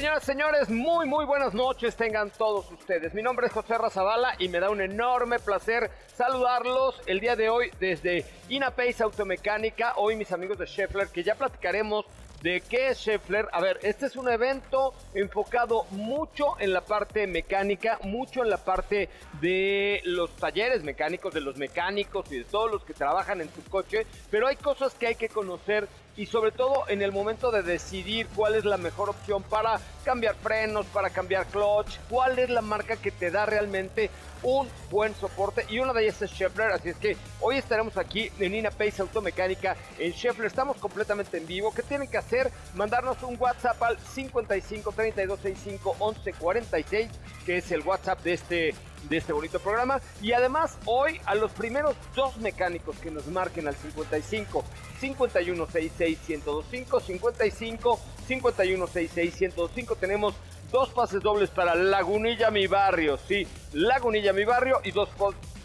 [0.00, 3.12] Señoras, señores, muy, muy buenas noches tengan todos ustedes.
[3.12, 7.50] Mi nombre es José Razabala y me da un enorme placer saludarlos el día de
[7.50, 9.92] hoy desde Inapace Automecánica.
[9.96, 12.06] Hoy mis amigos de Scheffler, que ya platicaremos
[12.42, 13.48] de qué es Scheffler.
[13.52, 18.56] A ver, este es un evento enfocado mucho en la parte mecánica, mucho en la
[18.56, 19.10] parte
[19.42, 23.62] de los talleres mecánicos, de los mecánicos y de todos los que trabajan en su
[23.64, 25.88] coche, pero hay cosas que hay que conocer
[26.20, 30.34] y sobre todo en el momento de decidir cuál es la mejor opción para cambiar
[30.34, 34.10] frenos, para cambiar clutch, cuál es la marca que te da realmente
[34.42, 38.30] un buen soporte y una de ellas es Scheffler, así es que hoy estaremos aquí
[38.38, 42.50] en Ina Pace Automecánica en Scheffler, estamos completamente en vivo, ¿qué tienen que hacer?
[42.74, 47.08] Mandarnos un WhatsApp al 55 32 65 11 46,
[47.46, 48.74] que es el WhatsApp de este
[49.08, 49.98] de este bonito programa.
[50.20, 54.62] Y además, hoy a los primeros dos mecánicos que nos marquen al 55
[55.00, 60.34] 51 66 1025 55 51 66 1025 tenemos
[60.70, 65.08] dos pases dobles para Lagunilla Mi Barrio, sí, Lagunilla Mi Barrio y dos,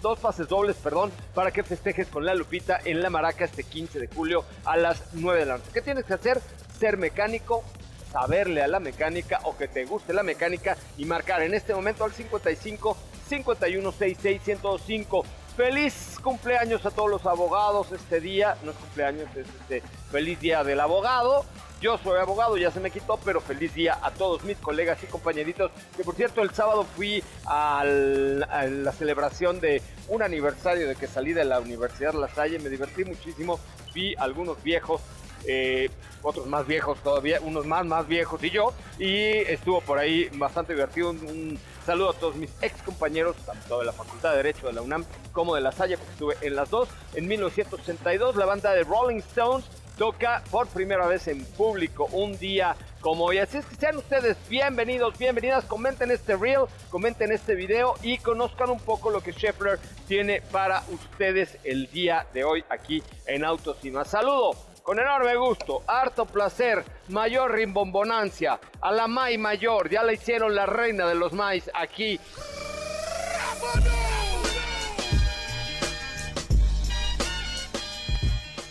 [0.01, 3.99] dos pases dobles, perdón, para que festejes con la Lupita en La Maraca este 15
[3.99, 5.69] de julio a las 9 de la noche.
[5.73, 6.41] ¿Qué tienes que hacer?
[6.79, 7.63] Ser mecánico,
[8.11, 12.03] saberle a la mecánica o que te guste la mecánica y marcar en este momento
[12.03, 12.97] al 55
[13.27, 15.25] 51 66 1025.
[15.55, 18.57] Feliz cumpleaños a todos los abogados este día.
[18.63, 21.45] No es cumpleaños, es este feliz día del abogado.
[21.79, 25.05] Yo soy abogado, ya se me quitó, pero feliz día a todos mis colegas y
[25.07, 25.71] compañeritos.
[25.95, 31.31] Que por cierto, el sábado fui a la celebración de un aniversario de que salí
[31.31, 32.59] de la Universidad La Salle.
[32.59, 33.57] Me divertí muchísimo.
[33.93, 35.01] Vi algunos viejos
[35.47, 35.89] eh,
[36.21, 40.73] otros más viejos todavía, unos más, más viejos y yo, y estuvo por ahí bastante
[40.73, 41.11] divertido.
[41.11, 44.81] Un, saludo a todos mis ex compañeros, tanto de la Facultad de Derecho de la
[44.81, 46.89] UNAM como de la Salle, porque estuve en las dos.
[47.13, 49.65] En 1982, la banda de Rolling Stones
[49.97, 53.37] toca por primera vez en público un día como hoy.
[53.37, 58.69] Así es que sean ustedes bienvenidos, bienvenidas, comenten este reel, comenten este video y conozcan
[58.71, 63.77] un poco lo que Scheffler tiene para ustedes el día de hoy aquí en Autos
[63.83, 64.09] y Más.
[64.09, 70.53] Saludo con enorme gusto, harto placer, mayor rimbombonancia, a la May Mayor, ya la hicieron
[70.53, 72.19] la reina de los Mays aquí.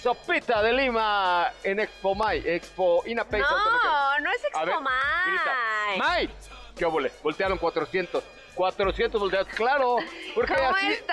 [0.00, 3.42] Sopita de Lima en Expo May, Expo Inapace.
[3.42, 5.98] No, no es Expo May.
[5.98, 6.30] May,
[6.76, 7.10] ¿qué obole?
[7.24, 8.22] Voltearon 400.
[8.54, 9.96] 400 volteados, claro.
[10.32, 11.04] Porque ¿Cómo así, amigos?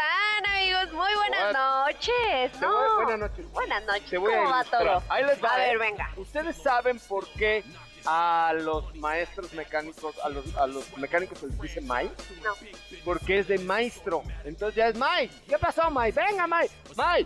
[1.02, 2.52] Muy buenas noches.
[2.52, 2.72] Te No.
[2.72, 3.52] voy- buenas noches.
[3.52, 4.10] Buenas noches.
[4.12, 4.84] Te voy a ¿Cómo va ilustrar.
[4.84, 5.04] todo?
[5.10, 5.54] Ahí les va.
[5.56, 5.70] A ¿eh?
[5.70, 6.12] ver, venga.
[6.16, 7.64] Ustedes saben por qué
[8.06, 12.12] a los maestros mecánicos, a los, a los mecánicos se les dice May,
[12.44, 12.54] No.
[13.04, 14.22] porque es de maestro.
[14.44, 15.28] Entonces ya es May.
[15.50, 16.12] ¿Qué pasó, May?
[16.12, 16.70] Venga, May.
[16.96, 17.26] May.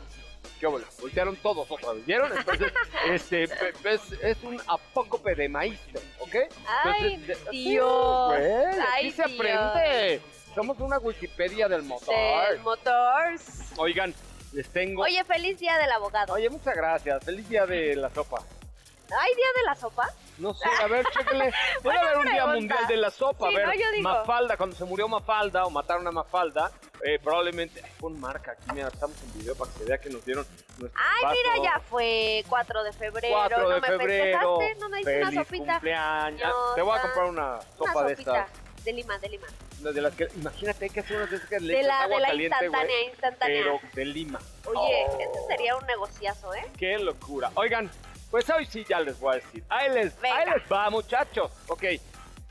[0.60, 0.86] ¿Qué bola?
[1.02, 2.32] Voltearon todos otra vez, ¿vieron?
[2.38, 2.72] Entonces,
[3.10, 6.36] este, es, es un apócope de maestro, ¿ok?
[6.86, 8.34] Ay, Entonces, sí, Dios.
[8.34, 9.40] aquí Ay, se Dios.
[9.40, 10.22] aprende.
[10.56, 12.16] Somos una Wikipedia del motor.
[12.50, 13.74] Del Motors.
[13.78, 14.14] Oigan,
[14.54, 15.04] les tengo...
[15.04, 16.34] Oye, feliz día del abogado.
[16.34, 17.24] Oye, muchas gracias.
[17.26, 18.42] Feliz día de la sopa.
[19.20, 20.10] ¿Hay día de la sopa?
[20.40, 21.46] No sé, a ver, chéquenle.
[21.52, 21.54] Debe
[21.84, 23.50] Buena haber un día mundial de la sopa.
[23.50, 24.10] Sí, a ver, no, yo digo.
[24.10, 26.72] Mafalda, cuando se murió Mafalda o mataron a Mafalda,
[27.04, 27.82] eh, probablemente.
[27.84, 30.46] Ay, pon marca aquí, mira, estamos en video para que se vea que nos dieron
[30.80, 31.36] nuestro Ay, vaso.
[31.54, 33.36] mira, ya fue 4 de febrero.
[33.38, 34.58] 4 no de me febrero.
[34.58, 35.72] festejaste, no me hice una sopita.
[35.74, 36.42] cumpleaños.
[36.50, 38.50] No, Te voy a comprar una sopa de estas.
[38.86, 39.48] De Lima, de Lima.
[39.82, 42.04] No, de las que, imagínate, hay que hacer unas de esas que le De la,
[42.04, 43.64] agua de la caliente, instantánea, instantánea.
[43.64, 44.40] pero de Lima.
[44.66, 45.20] Oye, Oh.
[45.20, 46.66] ese sería un negociazo, ¿eh?
[46.78, 47.52] ¡Qué locura!
[47.56, 47.90] Oigan,
[48.32, 49.64] pues hoy sí ya les voy a decir.
[49.70, 50.38] Ahí les, Venga.
[50.38, 51.52] ahí les va, muchachos.
[51.68, 51.84] Ok,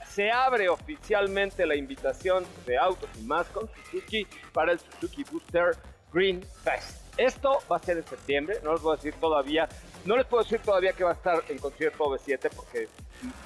[0.09, 5.77] se abre oficialmente la invitación de Autos y Más con Suzuki para el Suzuki Booster
[6.13, 7.01] Green Fest.
[7.17, 9.69] Esto va a ser en septiembre, no les voy a decir todavía,
[10.05, 12.89] no les puedo decir todavía que va a estar en concierto B7 porque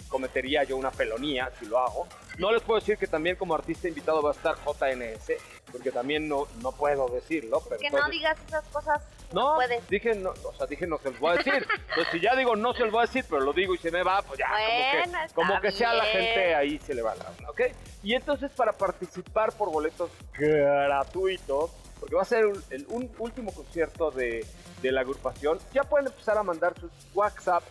[0.09, 2.07] cometería yo una felonía si lo hago.
[2.39, 5.33] No les puedo decir que también como artista invitado va a estar JNS,
[5.73, 7.61] porque también no, no puedo decirlo.
[7.69, 9.03] Pero Que no digas esas cosas.
[9.33, 9.87] no, puedes.
[9.89, 11.67] dije no, o sea, dije no se los voy a decir.
[11.95, 13.91] Pues si ya digo no se los voy a decir, pero lo digo y se
[13.91, 17.03] me va, pues ya, Bueno, como que, como que sea la gente ahí se le
[17.03, 17.61] va la onda, ¿ok?
[18.03, 21.71] Y entonces para participar por boletos gratuitos,
[22.01, 24.45] porque va a ser un- el un último concierto de,
[24.83, 27.63] de la agrupación, ya pueden empezar a mandar sus WhatsApp,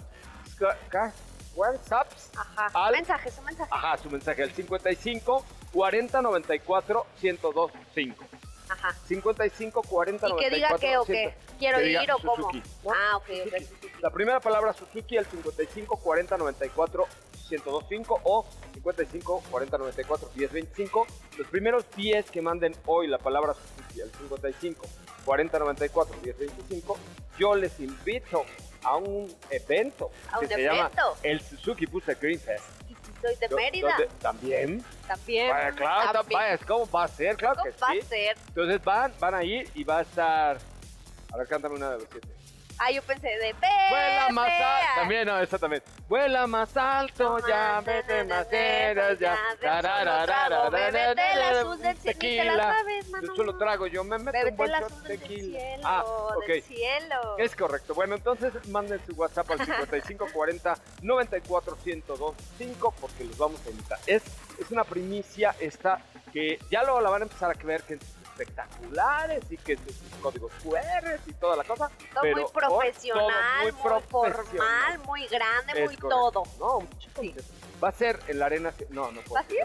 [1.55, 2.69] WhatsApps Ajá.
[2.73, 3.69] Al- Mensajes, un mensaje.
[3.73, 5.43] Ajá, su mensaje al 55
[5.73, 8.25] 40 94 102 5.
[8.69, 8.93] Ajá.
[9.07, 11.35] 55 40 ¿Y que 94 diga qué o qué?
[11.47, 11.57] 100.
[11.57, 12.51] ¿Quiero Que ir o cómo?
[12.51, 12.61] ¿no?
[12.91, 13.33] Ah, ok, ok.
[13.53, 13.65] Suzuki.
[13.65, 14.01] Suzuki.
[14.01, 17.05] La primera palabra Suzuki al 55 40 94
[17.47, 21.07] 102 5 o 55 40 94 10 25.
[21.37, 24.85] Los primeros 10 que manden hoy la palabra Suzuki al 55
[25.27, 26.97] 40 94 10 25,
[27.37, 28.45] yo les invito
[28.81, 31.17] a un evento ¿A que un se llama evento?
[31.21, 32.63] el Suzuki Booster Green Fest.
[32.89, 34.85] Y soy de Mérida, donde- También.
[35.05, 35.49] también.
[35.49, 36.39] Vaya, claro, también.
[36.39, 37.35] vaya, ¿cómo va a ser?
[37.35, 37.99] Claro ¿Cómo que va sí.
[37.99, 38.37] a ser?
[38.47, 40.57] Entonces van, van a ir y va a estar.
[41.33, 42.27] A ver, cántame una de los siete.
[42.79, 44.63] Ah, yo pensé de Vuela más Pepe.
[44.63, 44.91] alto.
[44.95, 45.83] También, no, esa también.
[46.07, 49.35] Vuela más alto, ya, vete más veras, ya.
[49.59, 53.21] Trago, bébete el azul del cielo, ni te la Tequila.
[53.23, 55.59] Yo solo trago, yo me meto un buen shot tequila.
[55.59, 56.63] cielo, Ah, ok.
[56.63, 57.35] cielo.
[57.37, 57.93] Es correcto.
[57.95, 63.99] Bueno, entonces manden su WhatsApp al 5540 94 102 5 porque los vamos a invitar.
[64.05, 64.23] Es,
[64.59, 65.99] es una primicia esta
[66.31, 67.97] que ya luego la van a empezar a ver que
[68.41, 71.89] espectaculares y que sus códigos QR y toda la cosa.
[72.13, 74.45] Todo pero muy profesional, todo muy, profesional.
[74.45, 76.31] formal, muy grande, Es muy correcto.
[76.31, 76.43] todo.
[76.59, 77.35] No, chico, Sí.
[77.83, 78.73] Va a ser en la arena.
[78.89, 79.35] No, no puedo.
[79.43, 79.59] ¿Vas a ir?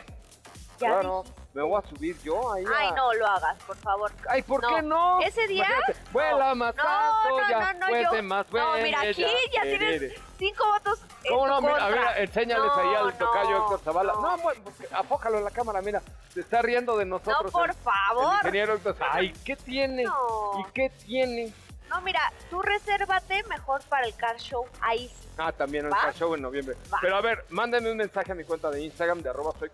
[0.78, 1.41] Ya Claro, dijiste.
[1.54, 2.64] Me voy a subir yo ahí.
[2.74, 4.10] Ay, a- no lo hagas, por favor.
[4.28, 4.68] Ay, ¿por No.
[4.74, 5.20] qué no?
[5.20, 6.54] Ese día, Imagínate, Vuela no.
[6.56, 7.72] más No, alto, no, ya.
[7.74, 11.60] no, no, yo- más No, mira, aquí ya Eh, tienes cinco votos ¿Cómo no?
[11.60, 12.12] Mira, a contra.
[12.14, 14.12] ver, enséñales ahí al tocayo Héctor Zavala.
[14.14, 14.36] no.
[14.42, 14.58] Pues,
[14.92, 16.02] afócalo en la cámara, mira.
[16.34, 17.44] Se está riendo de nosotros.
[17.44, 18.34] No, por el- El favor.
[18.40, 18.96] ingeniero Héctor.
[19.10, 20.02] Ay, ¿qué tiene?
[20.04, 21.52] ¿Y qué tiene?
[21.92, 24.64] No, mira, tú resérvate mejor para el car show.
[24.80, 25.28] Ahí sí.
[25.36, 26.00] Ah, también el ¿Va?
[26.00, 26.74] car show en noviembre.
[26.92, 26.98] Va.
[27.02, 29.70] Pero a ver, mándenme un mensaje a mi cuenta de Instagram de arroba soy.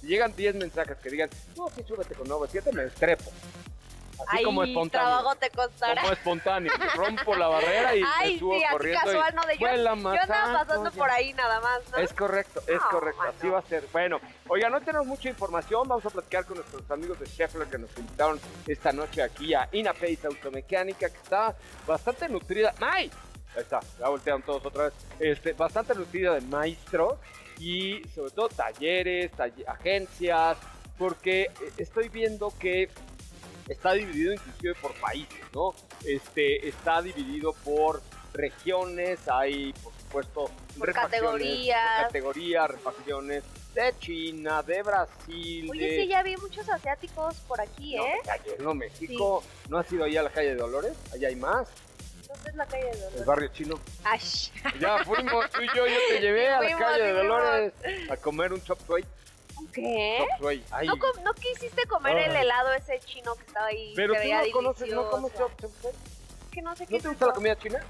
[0.00, 3.30] Si llegan 10 mensajes que digan, no, sí, súbete con 97, me estrepo.
[4.28, 5.06] Así como espontáneo.
[5.08, 6.00] trabajo te costará.
[6.02, 6.72] Como espontáneo.
[6.96, 9.00] Rompo la barrera y Ay, me subo sí, corriendo.
[9.04, 9.66] casual, no de yo.
[9.66, 9.72] Yo
[10.22, 11.98] andaba pasando por ahí nada más, ¿no?
[11.98, 13.32] Es correcto, es correcto, mano.
[13.38, 13.86] así va a ser.
[13.92, 17.78] Bueno, oiga, no tenemos mucha información, vamos a platicar con nuestros amigos de Scheffler que
[17.78, 21.54] nos invitaron esta noche aquí a Inapace Automecánica, que está
[21.86, 22.74] bastante nutrida.
[22.80, 23.10] ¡Ay!
[23.56, 24.92] Ahí está, ya voltearon todos otra vez.
[25.18, 27.14] Este, bastante nutrida de maestros
[27.58, 30.56] y sobre todo talleres, talle- agencias,
[30.96, 32.88] porque eh, estoy viendo que
[33.70, 35.74] está dividido inclusive por países, ¿no?
[36.04, 38.02] Este, está dividido por
[38.32, 41.96] regiones, hay por supuesto Por categorías.
[41.98, 43.44] por categorías, refacciones
[43.74, 46.00] de China, de Brasil, Oye, de...
[46.02, 48.20] sí, ya vi muchos asiáticos por aquí, No, ¿eh?
[48.24, 49.42] calle, no, México.
[49.68, 50.92] ¿No has ido ahí a la calle de Dolores?
[51.12, 51.68] Allá hay más.
[52.28, 53.26] ¿Dónde es la calle de El Dolores?
[53.26, 53.80] barrio chino.
[54.04, 54.20] Ay,
[54.80, 57.12] Ya fuimos, tú y yo, yo te llevé a la Fuimos, calle de.
[57.12, 57.72] Dolores
[58.10, 59.04] a comer un chop suey.
[59.72, 60.26] ¿Qué?
[60.84, 62.40] ¿No, com- no quisiste comer el Ah.
[62.40, 63.92] helado ese chino que estaba ahí?
[63.96, 65.10] pero se tú veía no conoces, no delicioso?
[65.10, 65.52] comes chop.
[66.50, 67.34] Que no sé qué ¿No es te gusta la eso.
[67.36, 67.80] comida china?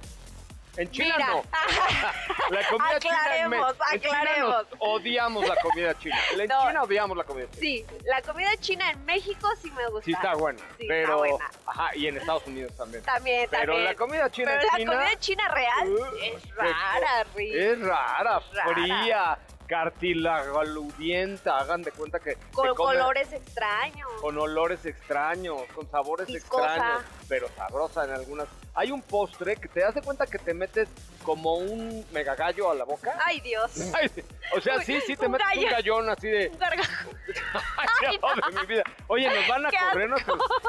[0.76, 1.42] En China Mira, no.
[2.50, 4.66] La comida china en, Aclaremos, en China aclaremos.
[4.78, 6.16] odiamos la comida china.
[6.32, 6.60] En No.
[6.68, 7.60] China odiamos la comida china.
[7.60, 10.04] Sí, la comida china en México sí me gusta.
[10.04, 11.50] Sí está buena, Sí, pero está buena.
[11.66, 13.02] ajá, y en Estados Unidos también.
[13.02, 13.84] También, Pero también.
[13.84, 17.54] la comida china Pero en la China comida china real Uh, es qué rara, Rick.
[17.54, 18.72] es rara, Rara.
[18.74, 19.38] fría,
[19.70, 24.08] cartilagudienta, hagan de cuenta que Con colores extraños.
[24.20, 26.66] con olores extraños, con sabores Viscosa.
[26.74, 28.48] extraños, pero sabrosa en algunas.
[28.74, 30.88] Hay un postre que te das de cuenta que te metes
[31.24, 33.12] como un mega gallo a la boca.
[33.24, 33.70] Ay, Dios.
[33.94, 34.10] Ay,
[34.56, 35.70] o sea, sí, sí te un metes un gallo.
[35.76, 37.10] gallón así de Un gargajo.
[38.02, 38.18] Ay,
[38.52, 38.82] de mi vida.
[39.06, 40.22] Oye, nos van a correr, nos,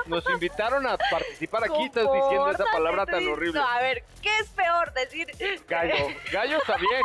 [0.05, 3.59] nos invitaron a participar aquí, estás diciendo esa palabra tan horrible.
[3.59, 5.27] No, a ver, ¿qué es peor decir?
[5.67, 5.95] Gallo,
[6.31, 7.01] gallo está bien,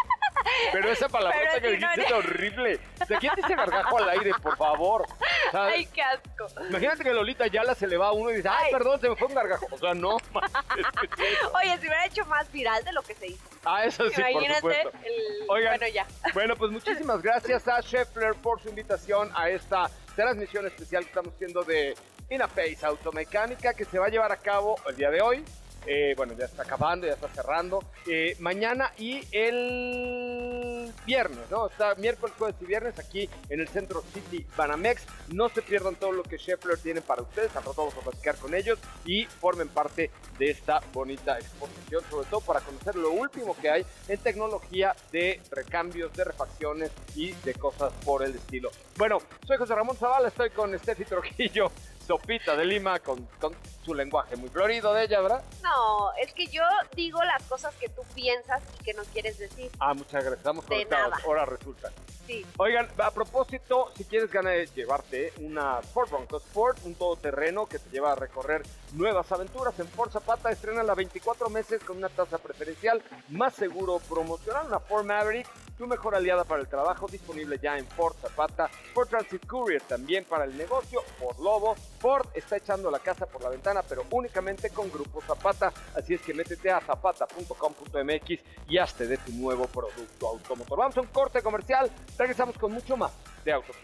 [0.73, 2.81] pero esa palabra Pero que si no dijiste es horrible.
[3.09, 5.07] ¿De quién dice gargajo al aire, por favor?
[5.53, 6.47] Ay, qué asco.
[6.69, 8.73] Imagínate que Lolita Yala se le va a uno y dice, ay, Ay.
[8.73, 9.67] perdón, se me fue un gargajo.
[9.71, 10.17] O sea, no.
[11.55, 13.43] Oye, si hubiera hecho más viral de lo que se hizo.
[13.65, 14.61] Ah, eso sí, por Imagínate.
[14.61, 14.91] supuesto.
[15.05, 15.79] el- Oigan.
[15.79, 16.07] Bueno, ya.
[16.35, 21.35] Bueno, pues muchísimas gracias a Scheffler por su invitación a esta transmisión especial que estamos
[21.35, 21.95] haciendo de
[22.31, 25.45] Inapace Automecánica que se va a llevar a cabo el día de hoy.
[25.87, 27.83] Eh, bueno, ya está acabando, ya está cerrando.
[28.07, 31.69] Eh, mañana y el viernes, ¿no?
[31.69, 35.05] Está miércoles, jueves y viernes aquí en el Centro City Banamex.
[35.29, 37.55] No se pierdan todo lo que Scheffler tiene para ustedes.
[37.57, 42.29] Al rato vamos a platicar con ellos y formen parte de esta bonita exposición, sobre
[42.29, 47.55] todo para conocer lo último que hay en tecnología de recambios, de refacciones y de
[47.55, 48.71] cosas por el estilo.
[48.97, 51.71] Bueno, soy José Ramón Zavala, estoy con Steffi Trujillo,
[52.07, 55.43] Sopita de Lima, con, con su lenguaje muy florido de ella, ¿verdad?
[55.63, 56.63] No, es que yo
[56.95, 59.71] digo las cosas que tú piensas y que no quieres decir.
[59.79, 61.23] Ah, muchas gracias, estamos conectados, nada.
[61.25, 61.91] ahora resulta.
[62.27, 62.45] Sí.
[62.59, 67.91] Oigan, a propósito, si quieres ganar llevarte una Ford Bronco Sport, un todoterreno que te
[67.91, 72.39] lleva a recorrer nuevas aventuras en Ford Zapata, estrena la 24 meses con una tasa
[72.39, 77.79] preferencial, más seguro promocional, una Ford Maverick, tu mejor aliada para el trabajo, disponible ya
[77.79, 82.91] en Ford Zapata, Ford Transit Courier también para el negocio, Ford Lobo, Ford está echando
[82.91, 86.81] la casa por la ventana, pero únicamente con Grupo Zapata, así es que métete a
[86.81, 90.79] zapata.com.mx y hazte de tu nuevo producto automotor.
[90.79, 93.13] Vamos a un corte comercial, regresamos con mucho más
[93.45, 93.77] de Autos.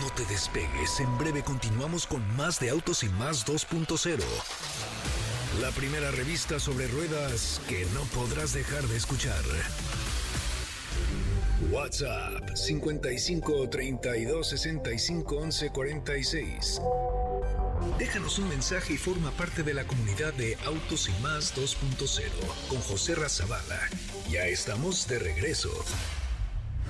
[0.00, 4.22] No te despegues, en breve continuamos con más de Autos y Más 2.0.
[5.60, 9.42] La primera revista sobre ruedas que no podrás dejar de escuchar.
[11.70, 16.80] WhatsApp 55 32 65 11 46.
[17.98, 22.80] Déjanos un mensaje y forma parte de la comunidad de Autos y Más 2.0 con
[22.80, 23.80] José Razabala.
[24.28, 25.70] Ya estamos de regreso.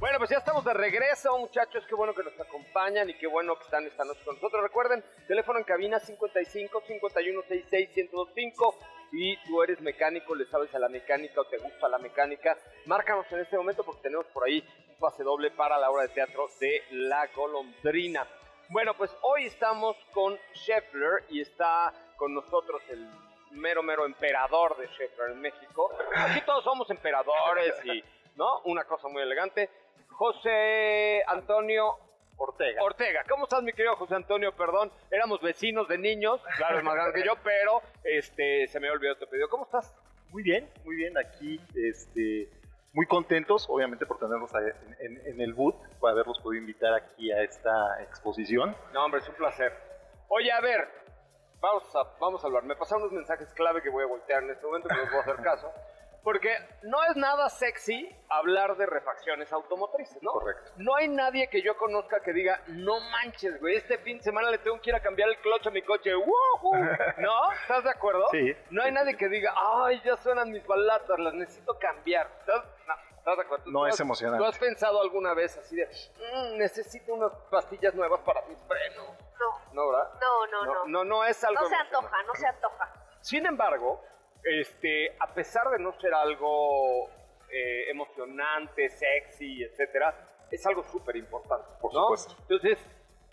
[0.00, 1.84] Bueno, pues ya estamos de regreso, muchachos.
[1.88, 4.62] Qué bueno que nos acompañan y qué bueno que están esta noche con nosotros.
[4.62, 8.78] Recuerden, teléfono en cabina 55 51 66 1025.
[9.16, 12.54] Si tú eres mecánico, le sabes a la mecánica o te gusta la mecánica,
[12.84, 16.10] márcanos en este momento porque tenemos por ahí un pase doble para la obra de
[16.10, 18.26] teatro de La Golondrina.
[18.68, 23.08] Bueno, pues hoy estamos con Scheffler y está con nosotros el
[23.52, 25.96] mero, mero emperador de Scheffler en México.
[26.14, 28.04] Aquí todos somos emperadores y,
[28.34, 28.60] ¿no?
[28.66, 29.70] Una cosa muy elegante.
[30.10, 32.05] José Antonio
[32.38, 32.82] Ortega.
[32.82, 33.22] Ortega.
[33.28, 34.52] ¿Cómo estás, mi querido José Antonio?
[34.54, 38.90] Perdón, éramos vecinos de niños, claro, es más grande que yo, pero este, se me
[38.90, 39.48] olvidó tu pedido.
[39.48, 39.94] ¿Cómo estás?
[40.30, 41.16] Muy bien, muy bien.
[41.16, 42.50] Aquí, este,
[42.92, 47.30] muy contentos, obviamente, por tenerlos en, en- en el boot, por haberlos podido invitar aquí
[47.32, 48.76] a esta exposición.
[48.92, 49.72] No, hombre, es un placer.
[50.28, 50.88] Oye, a ver,
[51.60, 52.64] vamos a, vamos a hablar.
[52.64, 55.10] Me pasaron unos mensajes clave que voy a voltear en este momento, que no les
[55.10, 55.72] voy a hacer caso.
[56.26, 56.50] Porque
[56.82, 60.32] no es nada sexy hablar de refacciones automotrices, ¿no?
[60.32, 60.72] Correcto.
[60.76, 64.50] No hay nadie que yo conozca que diga, no manches, güey, este fin de semana
[64.50, 66.16] le tengo que ir a cambiar el clutch a mi coche.
[66.16, 66.74] ¡Woohoo!
[67.18, 67.52] ¿No?
[67.52, 68.26] ¿Estás de acuerdo?
[68.32, 68.56] Sí.
[68.70, 72.26] No hay nadie que diga, ay, ya suenan mis balatas, las necesito cambiar.
[72.40, 73.64] ¿Estás, no, ¿estás de acuerdo?
[73.70, 74.42] No ¿Tú es emocionante.
[74.42, 79.06] ¿Tú has pensado alguna vez así de, "Mm, necesito unas pastillas nuevas para mis frenos?
[79.38, 80.10] No, No, ¿verdad?
[80.20, 80.86] no, no, no.
[80.88, 82.92] No, no es algo No se antoja, no se antoja.
[83.20, 84.02] Sin embargo,
[84.44, 87.08] este, a pesar de no ser algo
[87.50, 90.14] eh, emocionante, sexy, etcétera,
[90.50, 91.66] es algo súper importante.
[91.80, 92.02] Por ¿no?
[92.02, 92.36] supuesto.
[92.42, 92.78] Entonces,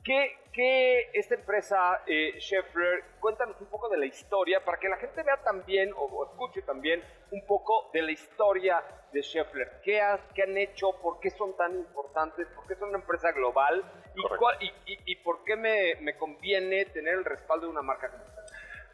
[0.03, 3.03] ¿qué, qué esta empresa eh, Scheffler?
[3.19, 6.61] Cuéntanos un poco de la historia para que la gente vea también o, o escuche
[6.63, 9.79] también un poco de la historia de Scheffler.
[9.83, 10.91] ¿Qué, ha- qué han hecho?
[11.01, 12.47] ¿Por qué son tan importantes?
[12.55, 13.83] ¿Por qué son una empresa global?
[14.15, 17.81] ¿Y, cuál- y, y- y por qué me, me conviene tener el respaldo de una
[17.83, 18.41] marca como esta?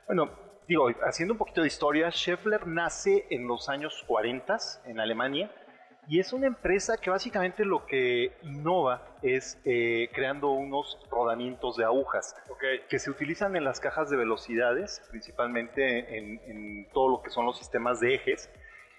[0.07, 0.29] Bueno,
[0.69, 5.51] digo, haciendo un poquito de historia, Scheffler nace en los años 40 en Alemania
[6.07, 11.85] y es una empresa que básicamente lo que innova es eh, creando unos rodamientos de
[11.85, 12.63] agujas Ok.
[12.87, 17.45] que se utilizan en las cajas de velocidades, principalmente en, en todo lo que son
[17.47, 18.49] los sistemas de ejes,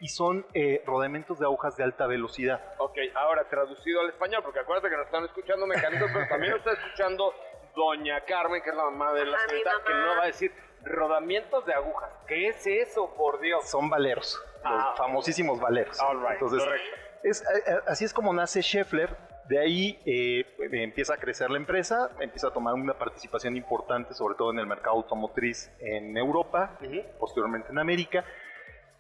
[0.03, 2.61] y son eh, rodamientos de agujas de alta velocidad.
[2.79, 6.61] Ok, ahora traducido al español, porque acuérdate que nos están escuchando mecánicos, pero también nos
[6.61, 7.35] está escuchando
[7.75, 9.85] Doña Carmen, que es la mamá de la Ajá, mi señorita, mamá.
[9.87, 10.53] que no va a decir
[10.85, 12.11] rodamientos de agujas.
[12.27, 13.69] ¿Qué es eso, por Dios?
[13.69, 14.89] Son valeros, Ah.
[14.91, 15.99] los famosísimos valeros.
[16.01, 16.97] All right, Entonces, correcto.
[17.23, 17.45] es,
[17.87, 19.15] así es como nace Scheffler.
[19.49, 24.37] De ahí eh, empieza a crecer la empresa, empieza a tomar una participación importante, sobre
[24.37, 26.79] todo en el mercado automotriz en Europa,
[27.19, 28.25] posteriormente en América,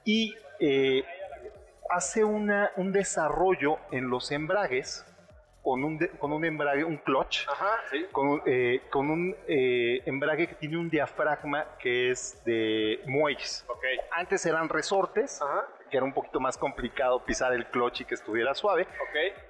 [0.04, 1.04] y eh,
[1.88, 5.06] hace una, un desarrollo en los embragues
[5.62, 8.06] con un, de- con un embrague, un clutch, Ajá, sí.
[8.12, 13.66] con, un- eh, con un eh, embrague que tiene un diafragma que es de muelles.
[14.12, 15.66] Antes eran resortes, Ajá.
[15.90, 18.86] que era un poquito más complicado pisar el clutch y que estuviera suave.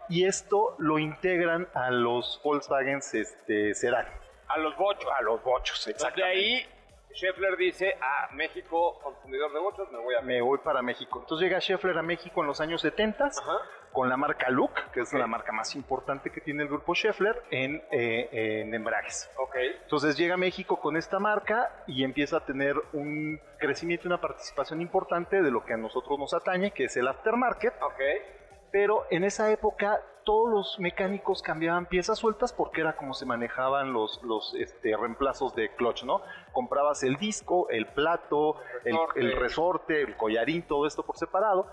[0.09, 4.07] Y esto lo integran a los Volkswagen este, Sedán.
[4.49, 5.09] A los bochos.
[5.17, 6.39] A los bochos, De exactamente.
[6.39, 6.67] ahí,
[7.15, 10.21] Scheffler dice, ah, México, consumidor de bochos, me voy a...
[10.23, 11.21] Me voy para México.
[11.21, 13.59] Entonces llega Scheffler a México en los años 70 Ajá.
[13.93, 17.43] Con la marca Look, que es la marca más importante que tiene el grupo Scheffler
[17.51, 19.31] en, eh, en embragues.
[19.37, 19.57] Ok.
[19.83, 24.21] Entonces llega a México con esta marca y empieza a tener un crecimiento y una
[24.21, 27.75] participación importante de lo que a nosotros nos atañe, que es el aftermarket.
[27.83, 28.01] Ok.
[28.71, 33.93] Pero en esa época todos los mecánicos cambiaban piezas sueltas porque era como se manejaban
[33.93, 36.23] los, los este, reemplazos de clutch, ¿no?
[36.53, 39.21] Comprabas el disco, el plato, el, Resorte.
[39.21, 41.67] el resorte, el collarín, todo esto por separado.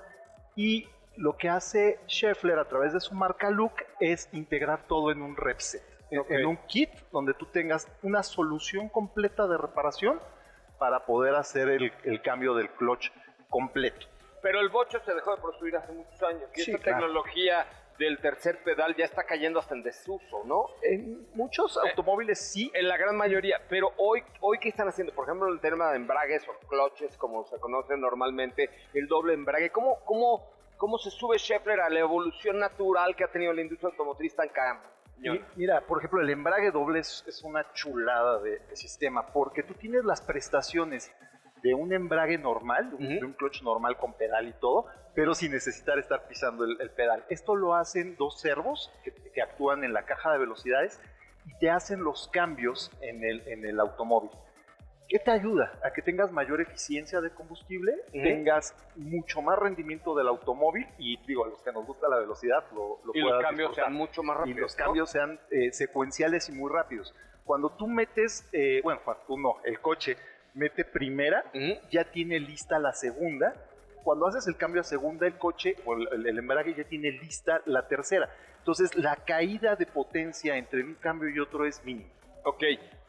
[0.56, 5.22] Y lo que hace Scheffler a través de su marca Look es integrar todo en
[5.22, 10.22] un rep set, en- un kit donde tú tengas una solución completa de reparación
[10.80, 13.10] para poder hacer el, el cambio del clutch
[13.50, 14.06] completo.
[14.42, 16.44] Pero el bocho se dejó de construir hace muchos años.
[16.56, 17.00] Y Sí, esta claro.
[17.00, 17.66] tecnología
[17.98, 20.68] del tercer pedal ya está cayendo hasta en desuso, ¿no?
[20.84, 25.14] En muchos automóviles sí, En la gran mayoría, pero hoy, hoy ¿qué están haciendo?
[25.16, 29.72] Por ejemplo, el tema de embragues o clutches, como se conoce normalmente, el doble embrague.
[29.72, 30.48] ¿Cómo, cómo,
[30.78, 34.50] cómo se sube Scheffler a la evolución natural que ha tenido la industria automotriz tan
[34.50, 34.80] cañón?
[35.18, 39.64] Mi- Mira, por ejemplo, el embrague doble es, es una chulada de, de sistema porque
[39.64, 41.12] tú tienes las prestaciones
[41.64, 45.34] de un embrague normal, de un, de un clutch normal con pedal y todo, pero
[45.34, 47.26] sin necesitar estar pisando el, el pedal.
[47.30, 51.02] Esto lo hacen dos servos que, que actúan en la caja de velocidades
[51.48, 54.30] y te hacen los cambios en el, en el automóvil.
[55.10, 55.80] ¿Qué te ayuda?
[55.84, 61.46] A que tengas mayor eficiencia de combustible, tengas mucho más rendimiento del automóvil y digo,
[61.46, 64.22] a los que nos gusta la velocidad lo, lo Y los cambios disfrutar sean mucho
[64.24, 64.60] más y rápidos.
[64.62, 64.86] los ¿no?
[64.86, 67.14] cambios sean eh, secuenciales y muy rápidos.
[67.46, 70.18] Cuando tú metes, eh, bueno, cuando tú no, el coche
[70.54, 71.46] mete primera,
[71.92, 73.54] ya tiene lista la segunda.
[74.04, 77.12] Cuando haces el cambio a segunda, el coche o el, el- el embrague ya tiene
[77.12, 78.30] lista la tercera.
[78.60, 82.10] Entonces, la caída de potencia entre un cambio y otro es mínima.
[82.44, 82.64] Ok,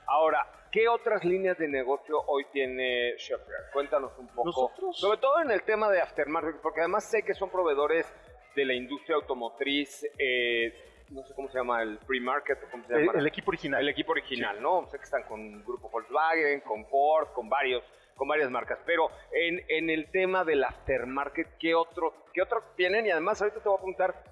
[0.07, 3.71] ahora, ¿qué otras líneas de negocio hoy tiene Scheffler?
[3.73, 4.45] Cuéntanos un poco.
[4.47, 8.13] Nosotros- Sobre todo en el tema de aftermarket, porque además sé que son proveedores
[8.55, 12.95] de la industria automotriz, eh, no sé cómo se llama, el pre-market, o cómo se
[12.99, 13.13] llama.
[13.19, 13.81] el equipo original.
[13.81, 14.87] El equipo original, ¿no?
[14.89, 17.83] Sé que están con Grupo Volkswagen, con Ford, con varios,
[18.15, 18.79] con varias marcas.
[18.85, 23.07] Pero en, en el tema del aftermarket, ¿qué otro, qué otro tienen?
[23.07, 24.23] Y además ahorita te voy a preguntar,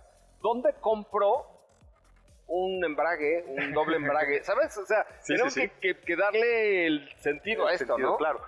[0.43, 1.47] ¿dónde compro
[2.49, 4.43] un embrague, un doble embrague?
[4.45, 4.77] ¿Sabes?
[4.79, 5.69] O sea, Sí, tenemos sí, sí.
[5.81, 8.17] Que, que- que darle el sentido a El esto, sentido, ¿no?
[8.19, 8.41] Claro.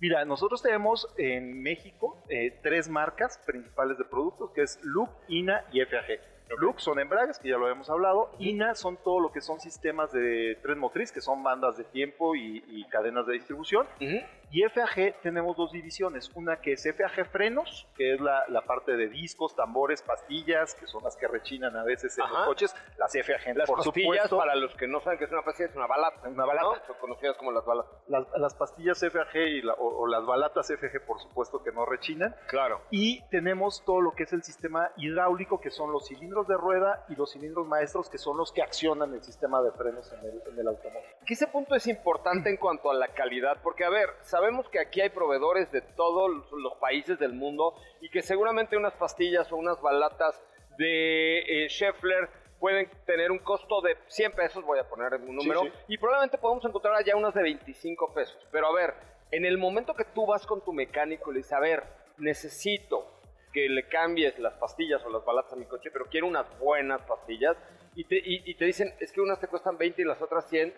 [0.00, 5.64] Mira, nosotros tenemos en México eh, tres marcas principales de productos, que es Look, INA
[5.72, 6.18] y FAG.
[6.58, 8.30] Look son embragues, que ya lo habíamos hablado.
[8.38, 12.34] INA son todo lo que son sistemas de tren motriz, que son bandas de tiempo
[12.34, 13.86] y, y cadenas de distribución.
[14.00, 14.18] Ujú.
[14.54, 16.30] Y FAG tenemos dos divisiones.
[16.34, 20.86] Una que es FAG Frenos, que es la, la parte de discos, tambores, pastillas, que
[20.86, 22.38] son las que rechinan a veces en Ajá.
[22.40, 22.76] los coches.
[22.98, 24.36] Las FAG, Las por pastillas, supuesto.
[24.36, 26.28] para los que no saben qué es una pastilla, es una balata.
[26.28, 26.66] Una balata.
[26.80, 26.86] ¿no?
[26.86, 27.92] Son conocidas como las balatas.
[28.08, 31.86] Las, las pastillas FAG y la- o, o las balatas FG, por supuesto, que no
[31.86, 32.36] rechinan.
[32.48, 32.82] Claro.
[32.90, 37.06] Y tenemos todo lo que es el sistema hidráulico, que son los cilindros de rueda
[37.08, 40.42] y los cilindros maestros, que son los que accionan el sistema de frenos en el,
[40.52, 41.08] en el automóvil.
[41.24, 44.10] que ese punto es importante en cuanto a la calidad, porque a ver,
[44.42, 48.92] sabemos que aquí hay proveedores de todos los- países del mundo y que seguramente unas
[48.94, 50.42] pastillas o unas balatas
[50.76, 52.28] de eh, Scheffler
[52.58, 55.70] pueden tener un costo de 100 pesos, voy a poner un número, sí.
[55.86, 58.36] y probablemente podemos encontrar allá unas de 25 pesos.
[58.50, 58.94] Pero a ver,
[59.30, 61.84] en el momento que tú vas con tu mecánico y le dices, a ver,
[62.18, 63.06] necesito
[63.52, 67.00] que le cambies las pastillas o las balatas a mi coche, pero quiero unas buenas
[67.02, 67.56] pastillas,
[67.94, 70.48] y te, y- y te dicen, es que unas te cuestan 20 y las otras
[70.48, 70.74] 100,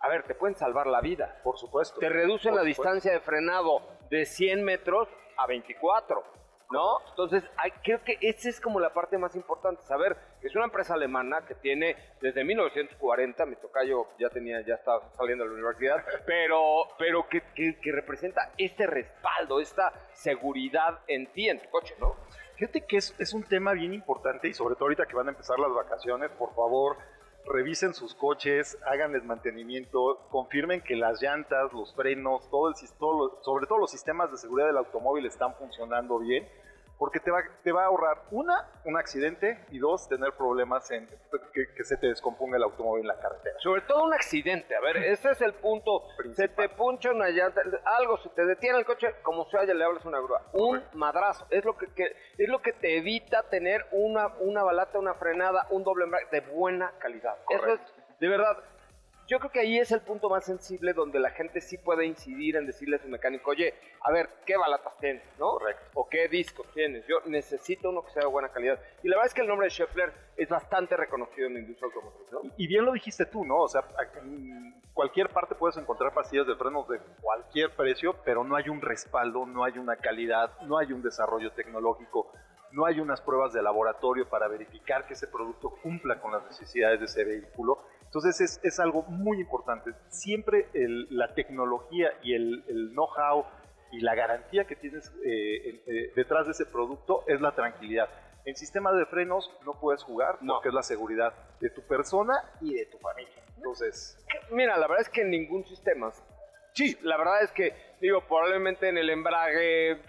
[0.00, 1.40] a ver, te pueden salvar la vida.
[1.44, 1.98] Por supuesto.
[2.00, 2.82] Te reducen la supuesto.
[2.82, 6.22] distancia de frenado de 100 metros a 24,
[6.70, 7.00] ¿no?
[7.10, 10.64] Entonces, hay- creo que esa es como la parte más importante, saber que es una
[10.66, 15.54] empresa alemana que tiene desde 1940, mi tocayo ya tenía, ya estaba saliendo de la
[15.54, 16.62] universidad, pero,
[16.98, 22.14] pero que, que- que representa este respaldo, esta seguridad en ti, en tu coche, ¿no?
[22.56, 25.30] Fíjate que es, es un tema bien importante y sobre todo ahorita que van a
[25.30, 26.96] empezar las vacaciones, por favor,
[27.46, 33.78] revisen sus coches, háganles mantenimiento, confirmen que las llantas, los frenos, todo el, sobre todo
[33.78, 36.48] los sistemas de seguridad del automóvil están funcionando bien,
[37.00, 41.08] porque te va, te va a ahorrar, una, un accidente y dos, tener problemas en
[41.54, 43.56] que, que se te descomponga el automóvil en la carretera.
[43.58, 46.04] Sobre todo un accidente, a ver, ese es el punto.
[46.34, 49.82] Se te puncha una llanta, algo, se te detiene el coche, como sea, ya le
[49.82, 50.42] hablas una grúa.
[50.52, 54.98] Un madrazo, es lo que, que- es lo que te evita tener una, una balata,
[54.98, 57.34] una frenada, un doble embrague de buena calidad.
[57.48, 57.80] Eso es,
[58.20, 58.58] de verdad,
[59.30, 62.56] yo creo que ahí es el punto más sensible donde la gente sí puede incidir
[62.56, 65.22] en decirle a su mecánico, oye, a ver, ¿qué balatas tienes?
[65.38, 65.52] ¿No?
[65.52, 65.84] Correcto.
[65.94, 67.06] O qué discos tienes.
[67.06, 68.80] Yo necesito uno que sea de buena calidad.
[69.04, 71.86] Y la verdad es que el nombre de Scheffler es bastante reconocido en la industria
[71.86, 72.40] automotriz, ¿no?
[72.56, 73.58] Y bien lo dijiste tú, ¿no?
[73.58, 73.84] O sea,
[74.20, 78.80] en cualquier parte puedes encontrar pastillas de frenos de cualquier precio, pero no hay un
[78.80, 82.32] respaldo, no hay una calidad, no hay un desarrollo tecnológico,
[82.72, 86.98] no hay unas pruebas de laboratorio para verificar que ese producto cumpla con las necesidades
[86.98, 87.84] de ese vehículo.
[88.10, 89.92] Entonces es, es algo muy importante.
[90.08, 93.44] Siempre el- la tecnología y el, el know-how
[93.92, 98.08] y la garantía que tienes eh, eh, detrás de ese producto es la tranquilidad.
[98.44, 100.54] En sistema de frenos no puedes jugar No.
[100.54, 103.32] porque es la seguridad de tu persona y de tu familia.
[103.56, 104.16] Entonces,
[104.50, 106.10] Mira, la verdad es que en ningún sistema.
[106.72, 110.00] Sí, la verdad es que, digo, probablemente en el embrague,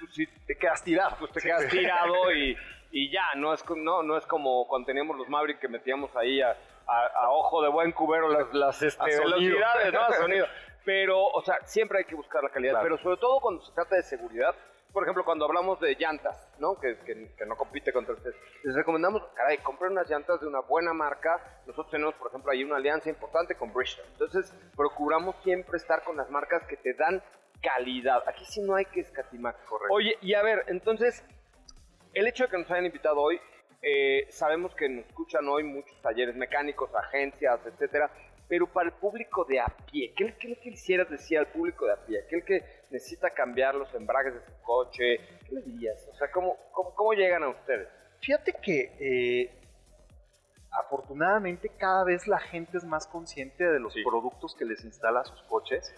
[0.00, 2.56] pues, si te quedas tirado, pues te quedas tirado y,
[2.90, 6.40] y ya, no es, no, no es como cuando teníamos los Maverick que metíamos ahí
[6.42, 6.56] a,
[6.88, 10.12] a- a ojo de buen cubero las, las este, velocidades, ¿no?
[10.20, 10.46] Sonido.
[10.84, 12.84] Pero, o sea, siempre hay que buscar la calidad, Claro.
[12.84, 14.54] pero sobre todo cuando se trata de seguridad.
[14.92, 16.80] Por ejemplo, cuando hablamos de llantas, ¿no?
[16.80, 18.34] Que, que- que no compite contra ustedes.
[18.64, 21.60] Les recomendamos, caray, compren unas llantas de una buena marca.
[21.66, 24.08] Nosotros tenemos, por ejemplo, ahí una alianza importante con Bridgestone.
[24.12, 27.22] Entonces, procuramos siempre estar con las marcas que te dan
[27.62, 28.22] calidad.
[28.26, 29.56] Aquí sí no hay que escatimar.
[29.68, 29.92] Correcto.
[29.94, 31.22] Oye, y a ver, entonces,
[32.14, 33.38] el hecho de que nos hayan invitado hoy,
[33.82, 38.10] eh, sabemos que nos escuchan hoy muchos talleres mecánicos, agencias, etcétera,
[38.48, 41.92] pero para el público de a pie, ¿qué, qué le quisieras decir al público de
[41.92, 42.22] a pie?
[42.24, 46.08] Aquel que necesita cambiar los embragues de su coche, ¿qué le dirías?
[46.10, 47.88] O sea, ¿cómo, cómo, cómo llegan a ustedes?
[48.20, 49.50] fíjate que eh,
[50.72, 54.02] afortunadamente cada vez la gente es más consciente de los Sí.
[54.02, 55.94] productos que les instala a sus coches.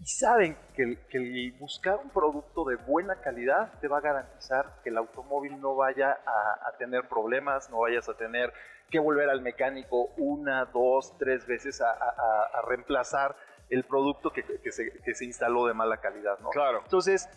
[0.00, 4.00] Y saben que el, que el buscar un producto de buena calidad te va a
[4.00, 8.50] garantizar que el automóvil no vaya a, a tener problemas, no vayas a tener
[8.88, 13.36] que volver al mecánico una, dos, tres veces a, a- a- a reemplazar
[13.68, 16.48] el producto que, que se, que se instaló de mala calidad, ¿no?
[16.48, 16.80] Claro.
[16.82, 17.28] Entonces,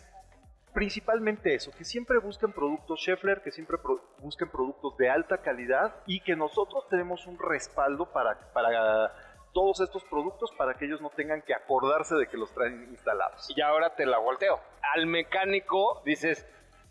[0.72, 5.94] principalmente eso, que siempre busquen productos Scheffler, que siempre pro- busquen productos de alta calidad
[6.06, 9.12] y que nosotros tenemos un respaldo para, para
[9.54, 13.48] todos estos productos para que ellos no tengan que acordarse de que los traen instalados.
[13.56, 14.60] Y ahora te la volteo.
[14.94, 16.46] Al mecánico dices,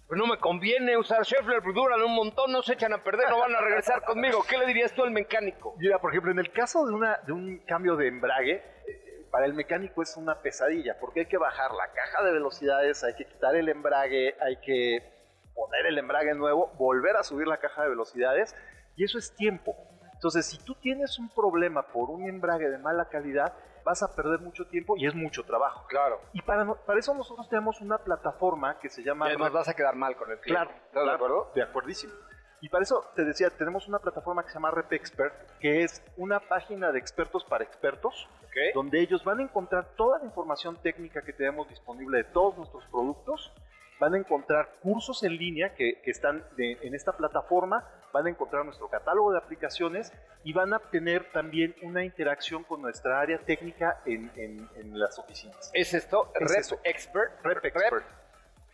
[0.08, 3.30] pues no me conviene usar Scheffler, pues duran un montón, no se echan a perder,
[3.30, 4.44] no van a regresar conmigo.
[4.50, 5.76] ¿Qué le dirías tú al mecánico?
[5.78, 9.46] Mira, por ejemplo, en el caso de, una, de un cambio de embrague, eh, para
[9.46, 13.26] el mecánico es una pesadilla, porque hay que bajar la caja de velocidades, hay que
[13.26, 15.12] quitar el embrague, hay que
[15.54, 18.56] poner el embrague nuevo, volver a subir la caja de velocidades,
[18.96, 19.76] y eso es tiempo.
[20.24, 23.52] Entonces, si tú tienes un problema por un embrague de mala calidad,
[23.84, 25.86] vas a perder mucho tiempo y es mucho trabajo.
[25.90, 26.22] Claro.
[26.32, 29.34] Y para, para eso nosotros tenemos una plataforma que se llama...
[29.34, 30.66] nos vas a quedar mal con el cliente.
[30.66, 31.52] Claro, ¿Estás de acuerdo?
[31.54, 32.14] De acuerdísimo.
[32.62, 36.02] Y para eso te decía, tenemos una plataforma que se llama Rep Expert, que es
[36.16, 38.56] una página de expertos para expertos, Ok.
[38.76, 42.86] donde ellos van a encontrar toda la información técnica que tenemos disponible de todos nuestros
[42.86, 43.52] productos,
[44.00, 48.30] van a encontrar cursos en línea que, que están de- en esta plataforma, van a
[48.30, 50.12] encontrar nuestro catálogo de aplicaciones
[50.44, 55.18] y van a tener también una interacción con nuestra área técnica en, en- en las
[55.20, 55.72] oficinas.
[55.74, 56.32] ¿Es esto?
[56.36, 56.80] Es Rep eso.
[56.84, 57.44] Expert.
[57.44, 58.06] Rep Expert.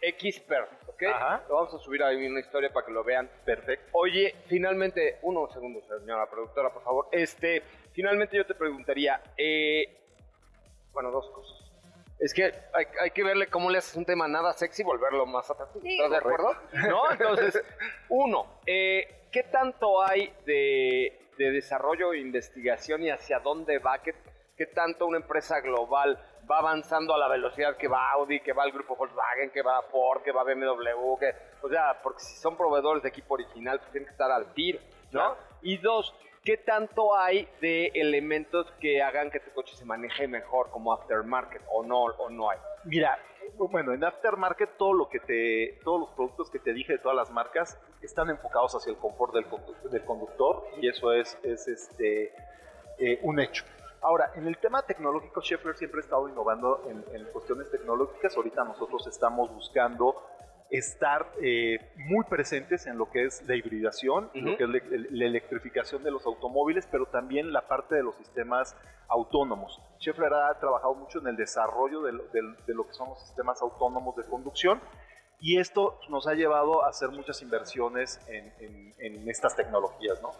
[0.01, 1.03] Expert, ¿ok?
[1.13, 1.43] Ajá.
[1.49, 3.29] Lo vamos a subir ahí una historia para que lo vean.
[3.43, 3.89] Perfecto.
[3.91, 7.07] Oye, finalmente, unos segundos, señora productora, por favor.
[7.11, 9.97] Este, finalmente yo te preguntaría, eh,
[10.93, 11.58] bueno, dos cosas.
[12.19, 15.25] Es que hay, hay que verle cómo le haces un tema nada sexy y volverlo
[15.25, 15.81] más atractivo.
[15.81, 15.93] Sí.
[15.93, 16.53] ¿Estás de acuerdo?
[16.89, 17.11] ¿No?
[17.11, 17.63] Entonces,
[18.09, 23.99] uno, eh, ¿qué tanto hay de, de desarrollo e investigación y hacia dónde va?
[23.99, 24.13] ¿Qué,
[24.57, 26.19] ¿Qué tanto una empresa global
[26.51, 29.81] va avanzando a la velocidad que va Audi, que va el grupo Volkswagen, que va
[29.83, 31.17] Ford, que va BMW?
[31.17, 34.53] Que, o sea, porque si son proveedores de equipo original, pues tienen que estar al
[34.53, 34.79] tiro,
[35.11, 35.19] ¿no?
[35.21, 35.37] Claro.
[35.61, 40.69] Y dos, ¿qué tanto hay de elementos que hagan que tu coche se maneje mejor
[40.71, 42.57] como aftermarket o no, o no hay?
[42.85, 43.17] Mira,
[43.57, 47.15] bueno, en aftermarket todo lo que te, todos los productos que te dije de todas
[47.15, 51.67] las marcas están enfocados hacia el confort del, condu- del conductor y eso es, es
[51.67, 52.33] este,
[52.97, 53.65] eh, un hecho.
[54.01, 58.33] Ahora, en el tema tecnológico, Scheffler siempre ha estado innovando en cuestiones tecnológicas.
[58.37, 60.15] Ahorita nosotros estamos buscando
[60.69, 64.79] estar eh, muy presentes en lo que es la hibridación, en lo que es la,
[65.09, 68.75] la electrificación de los automóviles, pero también la parte de los sistemas
[69.07, 69.81] autónomos.
[69.99, 73.19] Scheffler ha trabajado mucho en el desarrollo de lo, de- de lo que son los
[73.21, 74.79] sistemas autónomos de conducción
[75.39, 80.31] Y esto nos ha llevado a hacer muchas inversiones en, en- en estas tecnologías, ¿no?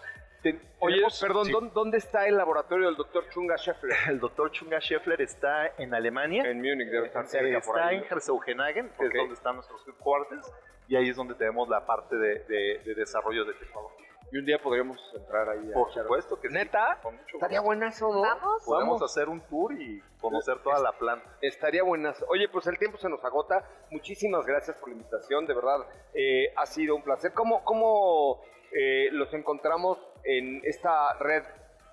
[0.79, 1.51] Oye, tenemos- perdón, sí.
[1.73, 3.91] ¿dónde, está el laboratorio del doctor Chunga Scheffler?
[4.09, 6.43] El doctor Chunga Scheffler está en Alemania.
[6.49, 7.97] En Múnich, debe estar Eh, cerca por está ahí.
[7.97, 9.13] en Herzogenagen, que Ok.
[9.13, 10.49] es donde están nuestros headquarters,
[10.87, 14.08] y ahí es donde tenemos la parte de, de- de desarrollo de tecnología.
[14.31, 15.71] Y un día podríamos entrar ahí.
[15.71, 16.99] a Por echar- supuesto que sí, ¿Neta?
[17.01, 18.21] con mucho Estaría buenazo, ¿no?
[18.21, 18.63] Vamos.
[18.63, 19.11] Podemos Vamos.
[19.11, 21.25] hacer un tour y conocer toda la planta.
[21.41, 22.23] Estaría buenas.
[22.29, 23.63] Oye, pues el tiempo se nos agota.
[23.89, 25.79] Muchísimas gracias por la invitación, de verdad.
[26.13, 27.33] eh, ha sido un placer.
[27.33, 31.43] ¿Cómo, cómo eh, los encontramos en esta red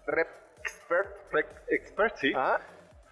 [0.06, 0.28] Rep
[0.60, 1.08] Expert?
[1.32, 2.32] Rec Expert, sí.
[2.36, 2.60] ¿Ah?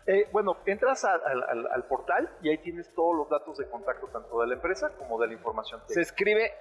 [0.07, 3.67] Eh, bueno, entras a- al, al- al portal y ahí tienes todos los datos de
[3.71, 6.03] contacto tanto de la empresa como de la información Se técnica.
[6.11, 6.53] escribe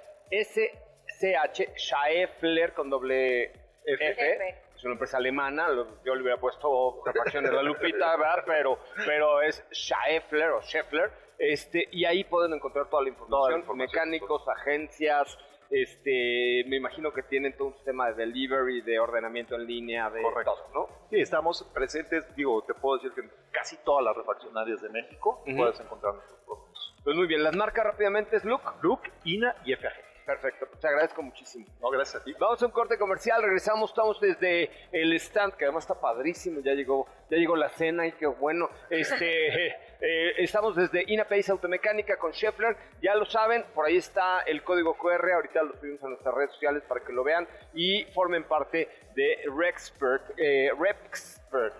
[1.07, 3.51] SCH Schaeffler con doble
[3.85, 4.11] F.
[4.11, 4.55] F.
[4.75, 5.67] Es una empresa alemana,
[6.03, 8.43] yo le hubiera puesto refacciones de la Lupita, ¿verdad?
[8.45, 11.11] Pero, pero es Schaeffler o Scheffler.
[11.37, 15.37] Este, y ahí pueden encontrar toda la información, Toda la información, mecánicos, agencias,
[15.73, 20.21] este, me imagino que tienen todo un sistema de delivery, de ordenamiento en línea, de
[20.21, 20.53] Correcto.
[20.53, 21.07] todo, ¿no?
[21.09, 25.43] Sí, estamos presentes, digo, te puedo decir que en casi todas las refaccionarias de México
[25.43, 26.95] puedes encontrar nuestros productos.
[27.03, 28.61] Pues muy bien, las marcas rápidamente es Look.
[28.81, 29.93] Look, INA y FAG.
[30.25, 31.65] Perfecto, te agradezco muchísimo.
[31.81, 32.33] No, gracias a ti.
[32.39, 36.73] Vamos a un corte comercial, regresamos, estamos desde el stand, que además está padrísimo, ya
[36.73, 38.69] llegó, ya llegó la cena y qué bueno.
[38.89, 39.67] Este,
[39.99, 44.95] eh, estamos desde Inapace Automecánica con Scheffler, ya lo saben, por ahí está el código
[44.97, 48.87] QR, ahorita lo subimos a nuestras redes sociales para que lo vean y formen parte
[49.15, 51.75] de Rexpert, eh, Repxpert,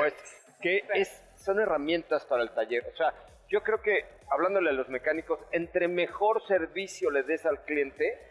[0.00, 2.84] o es- que es, son herramientas para el taller.
[2.92, 3.14] O sea,
[3.48, 8.28] yo creo que hablándole a los mecánicos, entre mejor servicio le des al cliente,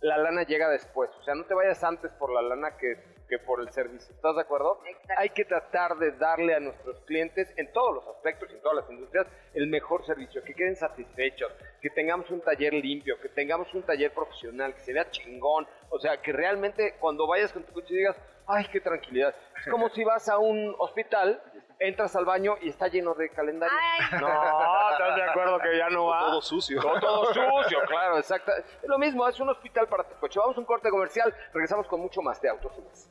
[0.00, 1.10] la lana llega después.
[1.18, 2.96] O sea, no te vayas antes por la lana que,
[3.28, 4.14] que por el servicio.
[4.14, 4.80] ¿Estás de acuerdo?
[4.84, 5.14] Exacto.
[5.16, 8.90] Hay que tratar de darle a nuestros clientes, en todos los aspectos, en todas las
[8.90, 13.82] industrias, el mejor servicio, que queden satisfechos, que tengamos un taller limpio, que tengamos un
[13.82, 15.66] taller profesional, que se vea chingón.
[15.90, 19.34] O sea, que realmente cuando vayas con tu coche digas, ay, qué tranquilidad.
[19.58, 21.42] Es como si vas a un hospital,
[21.78, 23.76] entras al baño y está lleno de calendario.
[23.80, 24.20] Ay.
[24.20, 26.20] No, ¿estás de acuerdo que ya no va?
[26.20, 26.80] Todo sucio.
[26.80, 28.52] Todo, todo sucio, claro, exacto.
[28.56, 30.38] Es lo mismo, es un hospital para tu coche.
[30.38, 33.10] Vamos a un corte comercial, regresamos con mucho más de autos y más.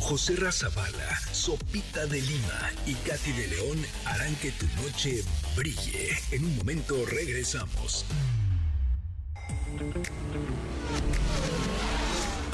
[0.00, 5.22] José Razabala, Sopita de Lima y Katy de León harán que tu noche
[5.56, 6.10] brille.
[6.32, 8.06] En un momento regresamos.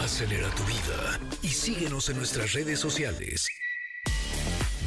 [0.00, 3.48] Acelera tu vida y síguenos en nuestras redes sociales.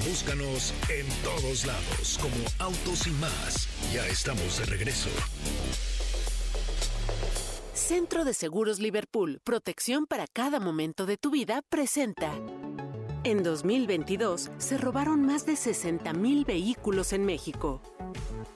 [0.08, 3.68] Búscanos en todos lados como Autos y más.
[3.94, 5.10] Ya estamos de regreso.
[7.74, 12.32] Centro de Seguros Liverpool, protección para cada momento de tu vida, presenta.
[13.26, 17.82] En 2022 se robaron más de 60.000 vehículos en México.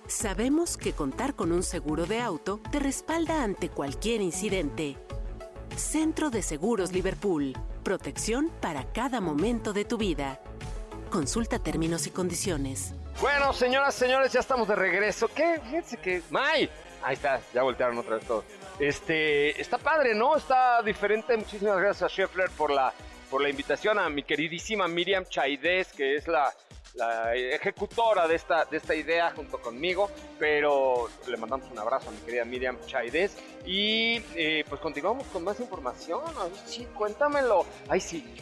[0.08, 4.96] Sabemos que contar con un seguro de auto te respalda ante cualquier incidente.
[5.76, 10.40] Centro de Seguros Liverpool, protección para cada momento de tu vida.
[11.12, 12.94] Consulta términos y condiciones.
[13.20, 15.28] Bueno, señoras, señores, ya estamos de regreso.
[15.28, 15.60] ¿Qué?
[15.62, 16.24] Fíjense que...
[16.30, 16.70] ¡May!
[17.04, 18.46] Ahí está, ya voltearon otra vez todos.
[18.80, 20.38] Este, está padre, ¿no?
[20.38, 21.36] Está diferente.
[21.36, 22.94] Muchísimas gracias a Scheffler por la,
[23.30, 24.00] por la invitación.
[24.00, 26.54] A mi queridísima Miriam Chaidez, que es la,
[26.94, 30.10] la ejecutora de esta, de esta idea junto conmigo.
[30.40, 33.36] Pero le mandamos un abrazo a mi querida Miriam Chaidez.
[33.66, 36.22] Y eh, pues continuamos con más información.
[36.40, 37.66] Ay, sí, cuéntamelo.
[37.90, 38.34] Ay, sí.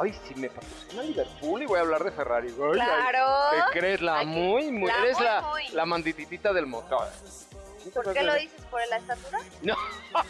[0.00, 2.48] Ay, sí, me patrocina Liverpool y voy a hablar de Ferrari.
[2.48, 3.26] Ay, ay, Claro.
[3.72, 4.00] ¿Qué crees?
[4.00, 4.88] La Ay, que- muy, muy.
[4.90, 5.68] la eres muy, la, muy.
[5.68, 7.08] la mandititita del motor.
[7.94, 8.60] ¿Por qué lo dices?
[8.70, 9.38] ¿Por la estatura?
[9.62, 9.74] No.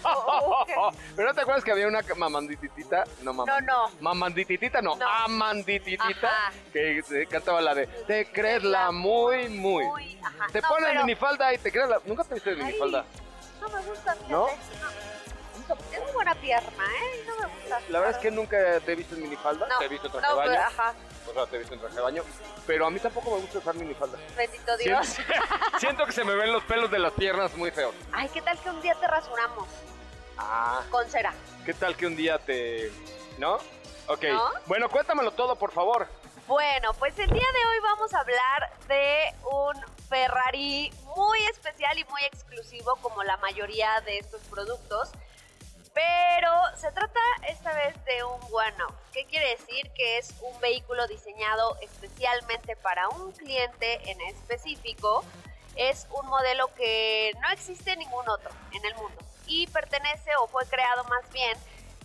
[0.05, 0.65] Oh.
[1.17, 3.05] Pero no te acuerdas que había una mamandititita.
[3.23, 3.51] No, mamá.
[3.53, 3.91] No, no.
[4.01, 4.95] Mamandititita, no.
[4.95, 5.07] No.
[5.09, 6.29] Amandititita.
[6.29, 6.53] Ajá.
[6.73, 9.85] Que eh, cantaba la de Te crees la muy, muy.
[9.87, 10.47] Muy, ajá.
[10.53, 12.01] Te No, pones pero- minifalda y te crees la.
[12.05, 13.05] Nunca te viste de minifalda.
[13.61, 14.33] No me gusta, fíjate.
[14.33, 14.47] ¿No?
[14.47, 14.53] No.
[15.77, 17.25] Tengo buena pierna, ¿eh?
[17.27, 17.81] No me gusta.
[17.89, 19.67] La verdad es que nunca te he visto en minifalda.
[19.67, 20.61] No, Te he visto en traje no, de baño.
[20.61, 20.95] ajá.
[21.29, 22.23] O sea, te he visto en traje de baño.
[22.67, 24.19] Pero a mí tampoco me gusta usar minifalda.
[24.37, 25.07] Bendito Dios.
[25.07, 25.33] Siento,
[25.79, 27.95] siento que se me ven los pelos de las piernas muy feos.
[28.13, 29.67] Ay, ¿qué tal que un día te rasuramos
[30.39, 30.83] Ah.
[30.91, 31.33] con cera?
[31.65, 32.93] ¿Qué tal que un día te...
[33.39, 33.57] ¿No?
[34.07, 34.23] Ok.
[34.31, 34.51] ¿No?
[34.67, 36.07] Bueno, cuéntamelo todo, por favor.
[36.47, 42.05] Bueno, pues el día de hoy vamos a hablar de un Ferrari muy especial y
[42.05, 45.11] muy exclusivo como la mayoría de estos productos.
[45.99, 48.95] Pero se trata esta vez de un one-off.
[49.13, 49.91] ¿Qué quiere decir?
[49.97, 55.25] Que es un vehículo diseñado especialmente para un cliente en específico.
[55.75, 60.65] Es un modelo que no existe ningún otro en el mundo y pertenece o fue
[60.67, 61.59] creado más bien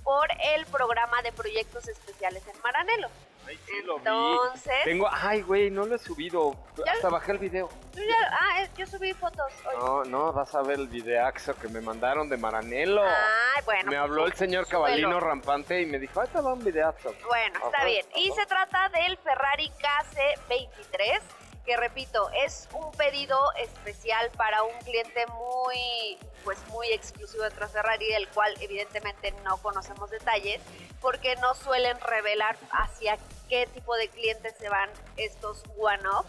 [0.04, 3.10] por el programa de proyectos especiales en Maranelo.
[3.48, 4.04] Ay, sí lo vi.
[4.08, 6.56] Entonces, Tengo, ay, güey, no lo he subido.
[6.86, 6.92] ¿Ya?
[6.94, 7.70] Hasta bajé el video.
[7.94, 9.76] yo ya- ah, yo subí fotos hoy.
[9.78, 13.04] No, no, vas a ver el videaxo que me mandaron de Maranelo.
[13.04, 13.84] Ay, bueno.
[13.84, 14.84] me pues, habló el señor súbelo.
[14.86, 17.14] Cabalino rampante y me dijo, ahí te va un videazo.
[17.28, 18.06] Bueno, está Ajá, bien.
[18.16, 21.20] Y se trata del Ferrari KC23,
[21.66, 28.08] que repito, es un pedido especial para un cliente muy, pues muy exclusivo de Ferrari,
[28.10, 30.62] del cual evidentemente no conocemos detalles,
[31.00, 33.18] porque no suelen revelar hacia
[33.50, 36.26] qué tipo de clientes se van estos one-off.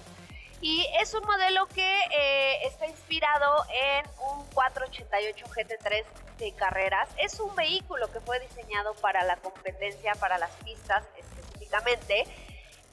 [0.60, 6.04] Y es un modelo que eh, está inspirado en un 488 GT3
[6.38, 7.08] de carreras.
[7.18, 12.24] Es un vehículo que fue diseñado para la competencia, para las pistas específicamente,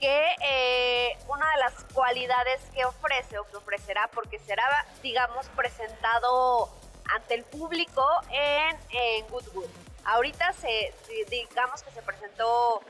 [0.02, 6.70] que eh, una de las cualidades que ofrece o que ofrecerá, porque será, digamos, presentado
[7.16, 9.70] ante el público en, en Goodwood.
[10.04, 10.94] Ahorita se,
[11.30, 12.82] digamos que se presentó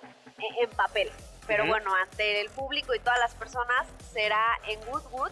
[0.42, 1.12] en, en papel,
[1.48, 5.32] pero bueno, ante el público y todas las personas será en Goodwood.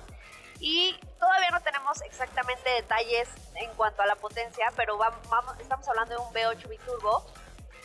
[0.61, 5.87] Y todavía no tenemos exactamente detalles en cuanto a la potencia, pero vam- vamos, estamos
[5.87, 7.25] hablando de un V8 biturbo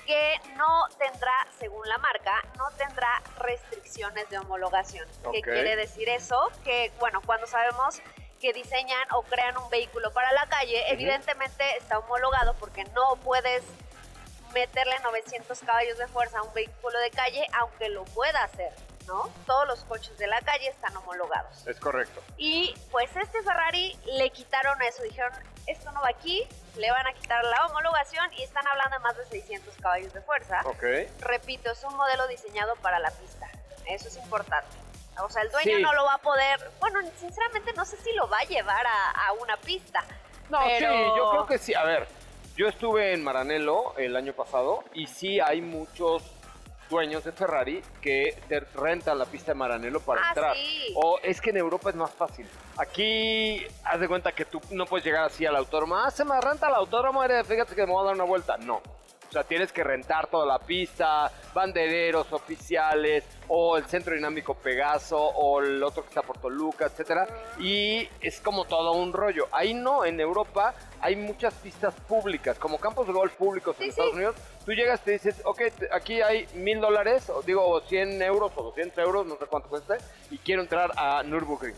[0.07, 5.09] que no tendrá, según la marca, no tendrá restricciones de homologación.
[5.23, 5.45] ¿Qué Ok.
[5.45, 6.51] quiere decir eso?
[6.65, 8.01] Que, bueno, cuando sabemos
[8.41, 13.63] que diseñan o crean un vehículo para la calle, evidentemente está homologado porque no puedes
[14.55, 18.73] meterle 900 caballos de fuerza a un vehículo de calle, aunque lo pueda hacer,
[19.07, 19.29] ¿no?
[19.47, 21.67] Todos los coches de la calle están homologados.
[21.67, 22.23] Es correcto.
[22.39, 25.33] Y pues este Ferrari le quitaron eso, dijeron,
[25.67, 29.17] esto no va aquí, le van a quitar la homologación y están hablando de más
[29.17, 30.61] de 600 caballos de fuerza.
[30.65, 30.85] Ok.
[31.21, 33.49] Repito, es un modelo diseñado para la pista,
[33.87, 34.77] eso es importante.
[35.23, 35.83] O sea, el dueño Sí.
[35.83, 39.11] no lo va a poder, bueno, sinceramente no sé si lo va a llevar a,
[39.29, 40.03] a una pista.
[40.51, 40.91] No, pero...
[40.93, 41.73] sí, yo creo que sí.
[41.75, 42.07] A ver,
[42.57, 46.23] yo estuve en Maranello el año pasado y sí hay muchos
[46.89, 50.55] dueños de Ferrari que te rentan la pista de Maranello para Ah, entrar.
[50.57, 50.93] sí.
[50.97, 52.47] O es que en Europa es más fácil.
[52.77, 55.97] Aquí, haz de cuenta que tú no puedes llegar así al autódromo.
[55.97, 58.57] Ah, se me renta el autódromo, fíjate que me voy a dar una vuelta.
[58.59, 58.77] No.
[59.29, 65.19] O sea, tienes que rentar toda la pista, bandereros oficiales, o el centro dinámico Pegaso,
[65.19, 67.27] o el otro que está por Toluca, etcétera.
[67.59, 69.49] Y es como todo un rollo.
[69.51, 70.73] Ahí no, en Europa
[71.05, 74.17] hay muchas pistas públicas, como campos de golf públicos en Sí, Estados sí.
[74.17, 74.37] Unidos.
[74.65, 75.61] Tú llegas y te dices, ok,
[75.93, 79.99] aquí hay mil dólares, o digo 100 euros o 200 euros, no sé cuánto cueste,
[80.31, 81.75] y quiero entrar a Nürburgring.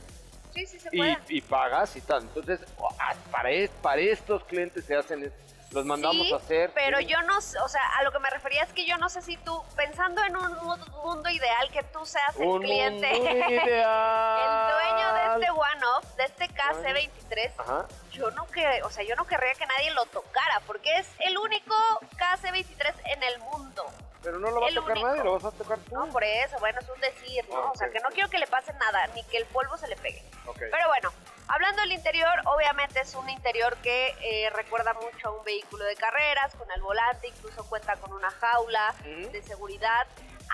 [0.54, 1.16] Sí, sí se Y, puede.
[1.28, 2.22] y pagas y tal.
[2.22, 2.60] Entonces,
[3.00, 3.50] ah, para,
[3.82, 5.32] para estos clientes se hacen, es-
[5.76, 6.70] los mandamos Sí, a hacer.
[6.74, 7.06] Pero sí.
[7.06, 9.36] yo no, o sea, a lo que me refería es que yo no sé si
[9.36, 14.40] tú, pensando en un mu- mundo ideal, que tú seas el Un cliente, mundo ideal.
[14.42, 17.86] el dueño de este one-off, de este KC23, Ajá.
[18.10, 21.36] yo no que, o sea, yo no querría que nadie lo tocara, porque es el
[21.38, 21.74] único
[22.18, 23.84] KC23 en el mundo.
[24.22, 25.08] Pero no lo va a El tocar único.
[25.08, 25.94] nadie, lo vas a tocar tú.
[25.94, 27.58] No, por eso, bueno, es un decir, ¿no?
[27.58, 29.86] Ah, O sea, que no quiero que le pase nada, ni que el polvo se
[29.88, 30.24] le pegue.
[30.46, 30.56] Ok.
[30.58, 31.12] Pero bueno,
[31.48, 35.94] hablando del interior, obviamente es un interior que eh, recuerda mucho a un vehículo de
[35.96, 40.06] carreras, con el volante, incluso cuenta con una jaula de seguridad.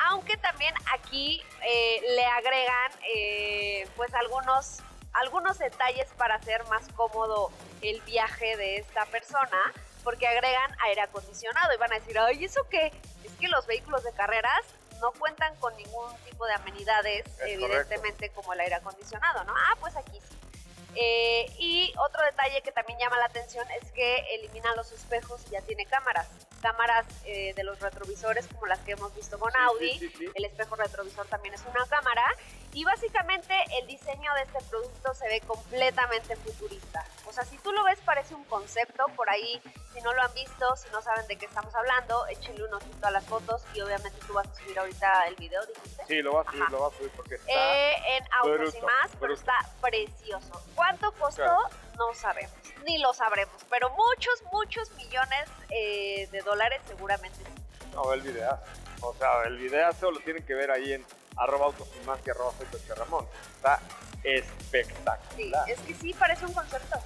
[0.08, 4.78] Aunque también aquí eh, le agregan eh, pues algunos,
[5.12, 7.50] algunos detalles para hacer más cómodo
[7.82, 12.66] el viaje de esta persona, porque agregan aire acondicionado y van a decir, ay, ¿eso
[12.70, 12.92] qué?
[13.24, 14.62] Es que los vehículos de carreras
[15.00, 19.52] no cuentan con ningún tipo de amenidades, evidentemente como el aire acondicionado, ¿no?
[19.54, 20.41] Ah, pues aquí sí.
[20.94, 25.50] Eh, y otro detalle que también llama la atención es que eliminan los espejos y
[25.50, 26.28] ya tiene cámaras.
[26.60, 29.98] Cámaras eh, de los retrovisores como las que hemos visto con Sí, Audi.
[29.98, 30.26] sí, sí.
[30.34, 32.24] El espejo retrovisor también es una cámara.
[32.74, 37.04] Y básicamente el diseño de este producto se ve completamente futurista.
[37.26, 39.06] O sea, si tú lo ves parece un concepto.
[39.16, 39.60] Por ahí,
[39.92, 43.06] si no lo han visto, si no saben de qué estamos hablando, échenle un ojito
[43.06, 46.04] a las fotos y obviamente tú vas a subir ahorita el video, dijiste.
[46.06, 47.52] Sí, lo va a subir, lo va a subir porque está...
[47.52, 47.91] Eh,
[48.42, 50.62] autos y bruto, más, pero está precioso.
[50.74, 51.42] ¿Cuánto costó?
[51.42, 51.58] Claro.
[51.96, 52.52] No sabemos,
[52.84, 57.88] ni lo sabremos, pero muchos, muchos millones eh, de dólares seguramente sí.
[57.94, 58.62] No, el videazo.
[59.02, 61.04] O sea, el videazo lo tienen que ver ahí en
[61.36, 63.26] arroba autos y más y arroba soy Coche Ramón.
[63.56, 63.80] Está
[64.22, 65.68] Sí, espectacular.
[65.70, 66.96] es que sí parece un concepto.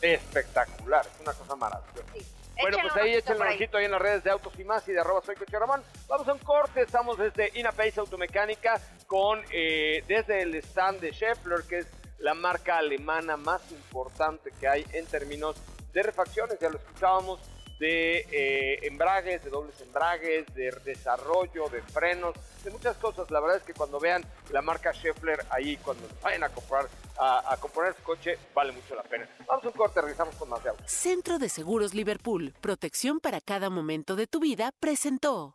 [0.00, 1.04] Espectacular.
[1.06, 2.04] Es una cosa maravillosa.
[2.12, 2.26] Sí.
[2.60, 3.54] Bueno, Échenle pues ahí échenle un ahí.
[3.56, 5.82] ojito ahí en las redes de Autos y Más y de arroba soy Coche Ramón.
[6.06, 8.80] Vamos a un corte, estamos desde Inapace Automecánica
[9.14, 11.86] con eh, desde el stand de Scheffler, que es
[12.18, 15.54] la marca alemana más importante que hay en términos
[15.92, 17.38] de refacciones, ya lo escuchábamos,
[17.78, 23.30] de eh, embragues, de dobles embragues, de desarrollo, de frenos, de muchas cosas.
[23.30, 27.52] La verdad es que cuando vean la marca Scheffler ahí, cuando vayan a comprar, a,
[27.52, 29.28] a componer su coche, vale mucho la pena.
[29.46, 30.90] Vamos a un corte, regresamos con más de autos.
[30.90, 35.54] Centro de Seguros Liverpool, protección para cada momento de tu vida, presentó.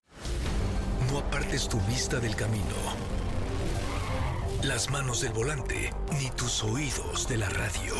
[1.12, 2.76] No apartes tu vista del camino,
[4.64, 7.94] las manos del volante, ni tus oídos de la radio.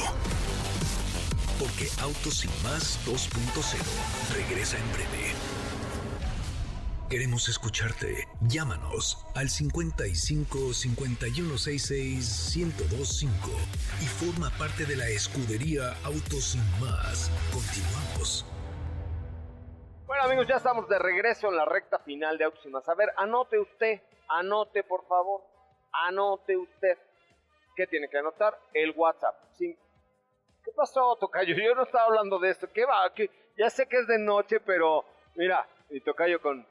[1.58, 5.34] Porque Autos Sin Más 2.0 regresa en breve.
[7.10, 8.28] Queremos escucharte.
[8.42, 13.50] Llámanos al 55 5166 1025
[14.02, 17.32] y forma parte de la escudería Autos Sin Más.
[17.54, 18.46] Continuamos.
[20.06, 22.88] Bueno amigos, ya estamos de regreso en la recta final de Autos y Más.
[22.90, 25.49] A ver, anote usted, anote por favor,
[25.92, 26.98] anote usted.
[27.76, 28.58] ¿Qué tiene que anotar?
[28.74, 29.36] El WhatsApp.
[30.64, 31.56] ¿Qué pasó, Tocayo?
[31.64, 32.68] Yo no estaba hablando de esto.
[32.72, 33.12] ¿Qué va?
[33.14, 33.30] ¿Qué?
[33.58, 36.66] Ya sé que es de noche, pero mira, mi Tocayo con...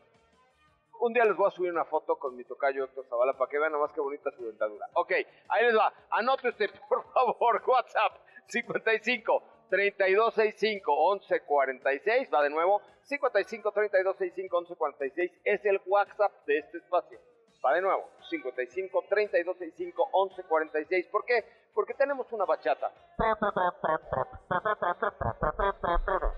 [1.00, 3.58] Un día les voy a subir una foto con mi Tocayo Héctor Zavala para que
[3.58, 4.86] vean nomás qué bonita su dentadura.
[4.94, 5.12] Ok,
[5.48, 5.92] ahí les va.
[6.10, 8.16] Anote usted, por favor, WhatsApp
[8.46, 12.34] 55 3265 1146.
[12.34, 12.82] Va de nuevo.
[13.02, 17.20] 55 3265 1146 es el WhatsApp de este espacio.
[17.64, 18.08] Va de nuevo.
[18.30, 21.06] 55 3265 1146.
[21.08, 21.68] ¿Por qué?
[21.74, 22.90] Porque tenemos una bachata.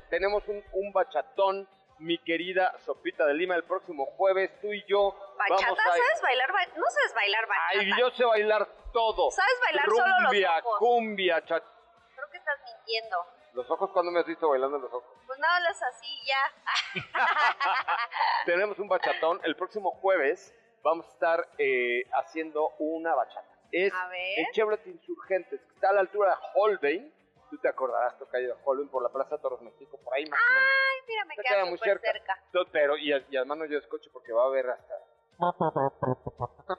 [0.09, 1.69] Tenemos un, un bachatón,
[1.99, 4.51] mi querida Sopita de Lima, el próximo jueves.
[4.61, 5.63] Tú y yo ¿Bachata?
[5.67, 5.83] vamos a...
[5.85, 6.53] ¿Sabes bailar?
[6.53, 7.79] ba- No sabes bailar bachata.
[7.81, 9.31] Ay, yo sé bailar todo.
[9.31, 10.79] ¿Sabes bailar solo los ojos?
[10.79, 11.61] cumbia, cha...
[11.61, 13.17] Creo que estás mintiendo.
[13.53, 15.11] Los ojos, ¿cuándo me has visto bailando los ojos?
[15.27, 17.03] Pues no hablas así ya.
[18.47, 19.41] Tenemos un bachatón.
[19.45, 23.47] El próximo jueves vamos a estar eh, haciendo una bachata.
[23.73, 24.39] Es A ver.
[24.39, 27.15] en Chevrolet Insurgentes, que está a la altura de Holbein.
[27.51, 30.53] Tú te acordarás, Tocayo, de Holbein, por la Plaza Toros México, por ahí más o
[30.53, 30.71] menos.
[30.71, 32.13] Ay, mira, me queda muy cerca.
[32.13, 32.43] cerca.
[32.53, 34.95] No, Pero, y, y además no lleves coche porque va a haber hasta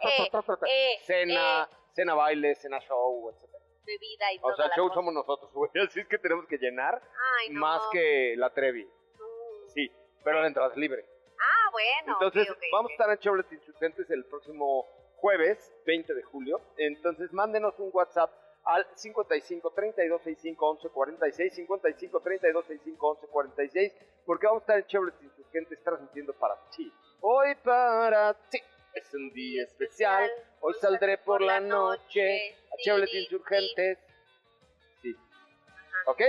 [0.02, 0.30] Eh,
[0.68, 3.50] eh, cena, eh, cena baile, cena show, etc.
[3.86, 4.96] bebida y O toda sea, el show cosa.
[4.96, 5.70] somos nosotros, güey.
[5.88, 7.02] Así es que tenemos que llenar
[7.40, 7.60] Ay, no.
[7.62, 8.86] más que la Trevi.
[8.86, 9.68] Mm.
[9.74, 9.92] Sí,
[10.24, 11.06] pero la entrada es libre.
[11.42, 12.14] Ah, bueno.
[12.14, 12.92] Entonces, ok, ok, vamos ok.
[12.92, 14.88] a estar en Chevrolet Insurgentes el próximo
[15.18, 16.62] jueves, 20 de julio.
[16.78, 18.32] Entonces, mándenos un WhatsApp
[18.64, 23.94] al 55 32 65 11 46, 55 32 65 11 46,
[24.26, 26.94] porque vamos a estar en Chevrolet Insurgentes transmitiendo para ti.
[27.22, 28.62] Hoy para ti
[28.94, 30.30] es un día especial.
[30.60, 33.98] Hoy saldré por la noche a Chevrolet Insurgentes.
[35.02, 35.16] Sí.
[36.06, 36.22] ¿Ok?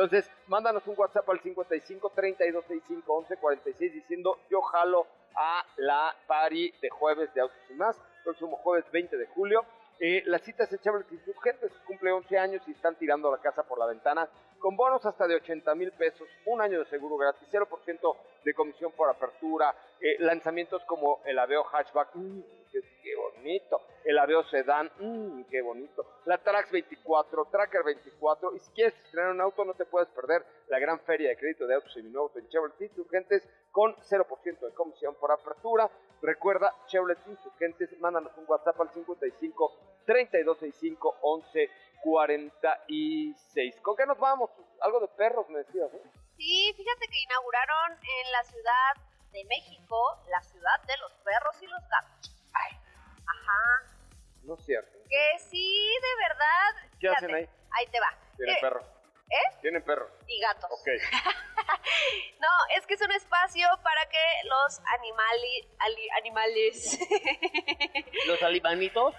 [0.00, 6.14] Entonces, mándanos un WhatsApp al 55 32 65 11 46 diciendo yo jalo a la
[6.28, 9.64] party de jueves de Autos y Más, próximo jueves 20 de julio.
[9.98, 13.64] Eh, la cita es en Chevrolet Insurgentes, cumple 11 años y están tirando la casa
[13.64, 14.28] por la ventana
[14.58, 18.92] con bonos hasta de 80 mil pesos, un año de seguro gratis, 0% de comisión
[18.92, 22.40] por apertura, eh, lanzamientos como el Aveo Hatchback, mm,
[23.02, 28.70] qué, bonito, el Aveo Sedan, mm, qué bonito, la Trax 24, Tracker 24, y si
[28.72, 31.92] quieres estrenar un auto no te puedes perder la gran feria de crédito de autos
[31.92, 35.90] seminuevos en Chevrolet Insurgentes con 0% de comisión por apertura.
[36.20, 39.72] Recuerda, Chevrolet Insurgentes, mándanos un WhatsApp al 55
[40.04, 41.70] 3265 11
[42.02, 43.80] 46.
[43.82, 44.50] ¿Con qué nos vamos?
[44.80, 46.02] Algo de perros, me decías, ¿eh?
[46.36, 48.94] Sí, fíjate que inauguraron en la Ciudad
[49.32, 52.34] de México la ciudad de los perros y los gatos.
[52.54, 52.76] Ay.
[53.26, 53.92] Ajá.
[54.44, 54.98] No es cierto.
[55.08, 56.90] Que sí, de verdad.
[57.00, 57.48] ¿Qué hacen ahí?
[57.72, 58.14] Ahí te va.
[58.36, 58.86] Tienen Eh, perros.
[59.30, 59.58] ¿Eh?
[59.60, 60.10] Tienen perros.
[60.26, 60.70] Y gatos.
[60.70, 60.88] Ok.
[62.40, 66.98] No, es que es un espacio para que los animali, ali- animales,
[68.26, 69.14] ¿Los alimanitos?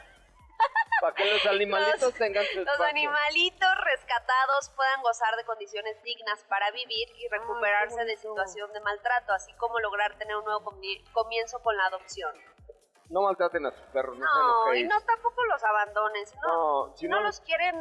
[1.01, 2.85] Para que los animalitos Los- tengan su los espacio.
[2.85, 9.33] animalitos rescatados puedan gozar de condiciones dignas para vivir y recuperarse de situación de maltrato,
[9.33, 12.33] así como lograr tener un nuevo comi- comienzo con la adopción.
[13.09, 16.35] No maltraten a sus perros, no, No, sean y no tampoco los abandones.
[16.43, 17.75] No, No, si no, no- los quieren,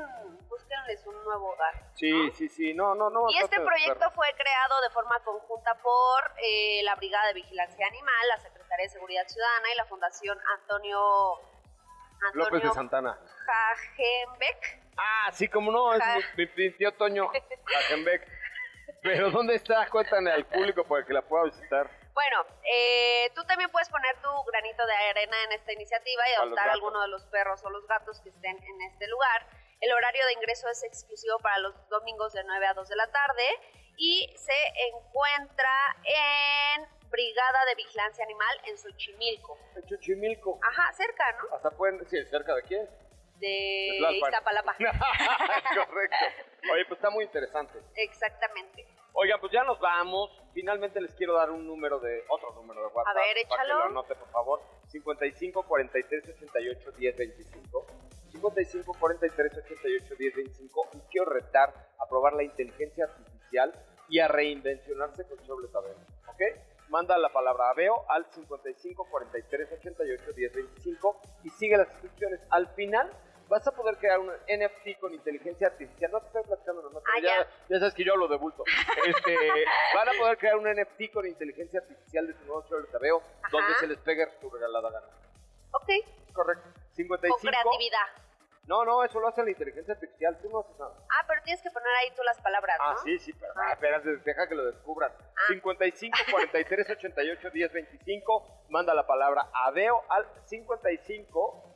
[0.49, 1.75] búsquenles un nuevo hogar.
[1.97, 3.29] Sí, sí, sí, no, no, no.
[3.29, 8.29] Y este proyecto fue creado de forma conjunta por eh, la Brigada de Vigilancia Animal,
[8.29, 10.99] la Secretaría de Seguridad Ciudadana y la Fundación Antonio,
[12.35, 13.19] López de Santana.
[13.47, 14.81] Jajenbeck.
[14.97, 16.17] Ah, sí, como no, es Ja.
[16.37, 17.31] mi, mi- tío Toño
[17.77, 18.27] Hagenbeck.
[19.03, 19.89] Pero ¿dónde está?
[19.89, 21.89] Cuéntale al público para que la pueda visitar.
[22.13, 26.69] Bueno, eh, tú también puedes poner tu granito de arena en esta iniciativa y adoptar
[26.71, 29.47] alguno de los perros o los gatos que estén en este lugar.
[29.81, 33.07] El horario de ingreso es exclusivo para los domingos de 9 a 2 de la
[33.13, 33.45] tarde
[33.97, 39.59] y se encuentra en Brigada de Vigilancia Animal en Xochimilco.
[39.77, 40.59] En Chuchimilco.
[40.63, 41.57] Ajá, cerca, ¿no?
[41.57, 42.89] Hasta pueden, sí, cerca de quién?
[43.37, 43.99] De.
[44.17, 44.75] Iztapalapa.
[44.79, 46.17] Correcto.
[46.73, 47.79] Oye, pues está muy interesante.
[47.95, 48.87] Exactamente.
[49.13, 50.31] Oiga, pues ya nos vamos.
[50.53, 53.17] Finalmente les quiero dar un número de, otro número de WhatsApp.
[53.17, 53.79] A ver, Para que échalo.
[53.79, 54.61] lo anote, por favor.
[54.89, 57.87] 55 43 88 10 25.
[58.33, 60.89] 55 43 88 10 25.
[60.95, 63.73] Y quiero retar a probar la inteligencia artificial
[64.09, 65.97] y a reinvencionarse con Chevrolet Aveo.
[66.29, 66.43] ¿Ok?
[66.89, 72.41] Manda la palabra Aveo al 55 43 88 10 25 y sigue las instrucciones.
[72.51, 73.11] Al final
[73.49, 76.11] vas a poder crear un NFT con inteligencia artificial.
[76.13, 77.49] No te estoy platicando nomás, Ah, ya, ya.
[77.69, 78.63] ya sabes que yo hablo de bulto.
[79.07, 79.35] Este,
[79.95, 83.23] van a poder crear un NFT con inteligencia artificial de tu nuevo trailer de Aveo,
[83.51, 85.07] donde se les pegue su regalada gana.
[85.73, 85.89] Ok,
[86.33, 86.69] Correcto.
[86.93, 87.39] 55.
[87.41, 88.28] con creatividad.
[88.69, 90.39] No, no, eso lo hace la inteligencia artificial.
[90.43, 90.93] Tú no haces nada.
[91.09, 92.85] Ah, pero tienes que poner ahí tú las palabras, ¿no?
[92.85, 95.11] Ah, sí, sí, pero ah, espérate, deja que lo descubran.
[95.11, 95.41] Ah.
[95.49, 98.67] 55 43 88 10 25.
[98.69, 101.75] Manda la palabra Adeo al 55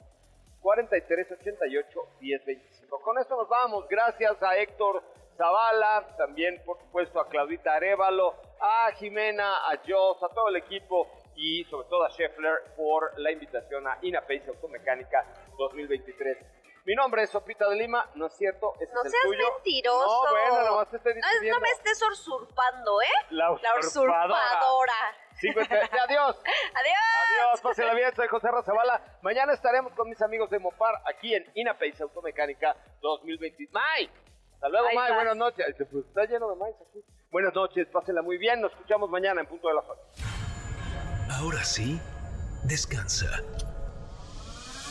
[0.61, 3.01] 43 88 10 25.
[3.01, 3.89] Con esto nos vamos.
[3.89, 5.03] Gracias a Héctor
[5.39, 11.11] Zavala, también por supuesto a Claudita Arevalo, a Jimena, a Jos, a todo el equipo
[11.37, 15.25] y sobre todo a Scheffler por la invitación a INAPACE Automecánica
[15.57, 16.62] 2023.
[16.85, 18.75] Mi nombre es Sopita de Lima, ¿no es cierto?
[18.81, 19.53] Ese No es el seas tuyo.
[19.55, 20.25] mentiroso.
[20.25, 23.07] No, bueno, nomás te estoy No, me estés usurpando, ¿eh?
[23.31, 24.35] La La usurpadora.
[24.35, 24.93] usurpadora.
[25.41, 25.75] 50.
[26.05, 26.37] Adiós.
[26.43, 26.97] Adiós.
[27.29, 29.01] Adiós, pásenla bien, soy José Razabala.
[29.23, 33.69] Mañana estaremos con mis amigos de Mopar aquí en Inapace Automecánica 2020.
[33.73, 34.11] ¡May!
[34.55, 35.15] Hasta luego, May, vas.
[35.15, 35.65] buenas noches.
[35.67, 37.05] Ay, pues, Está lleno de May aquí.
[37.31, 38.61] Buenas noches, pásenla muy bien.
[38.61, 40.01] Nos escuchamos mañana en punto de las 8.
[41.41, 42.01] Ahora sí,
[42.65, 43.27] descansa.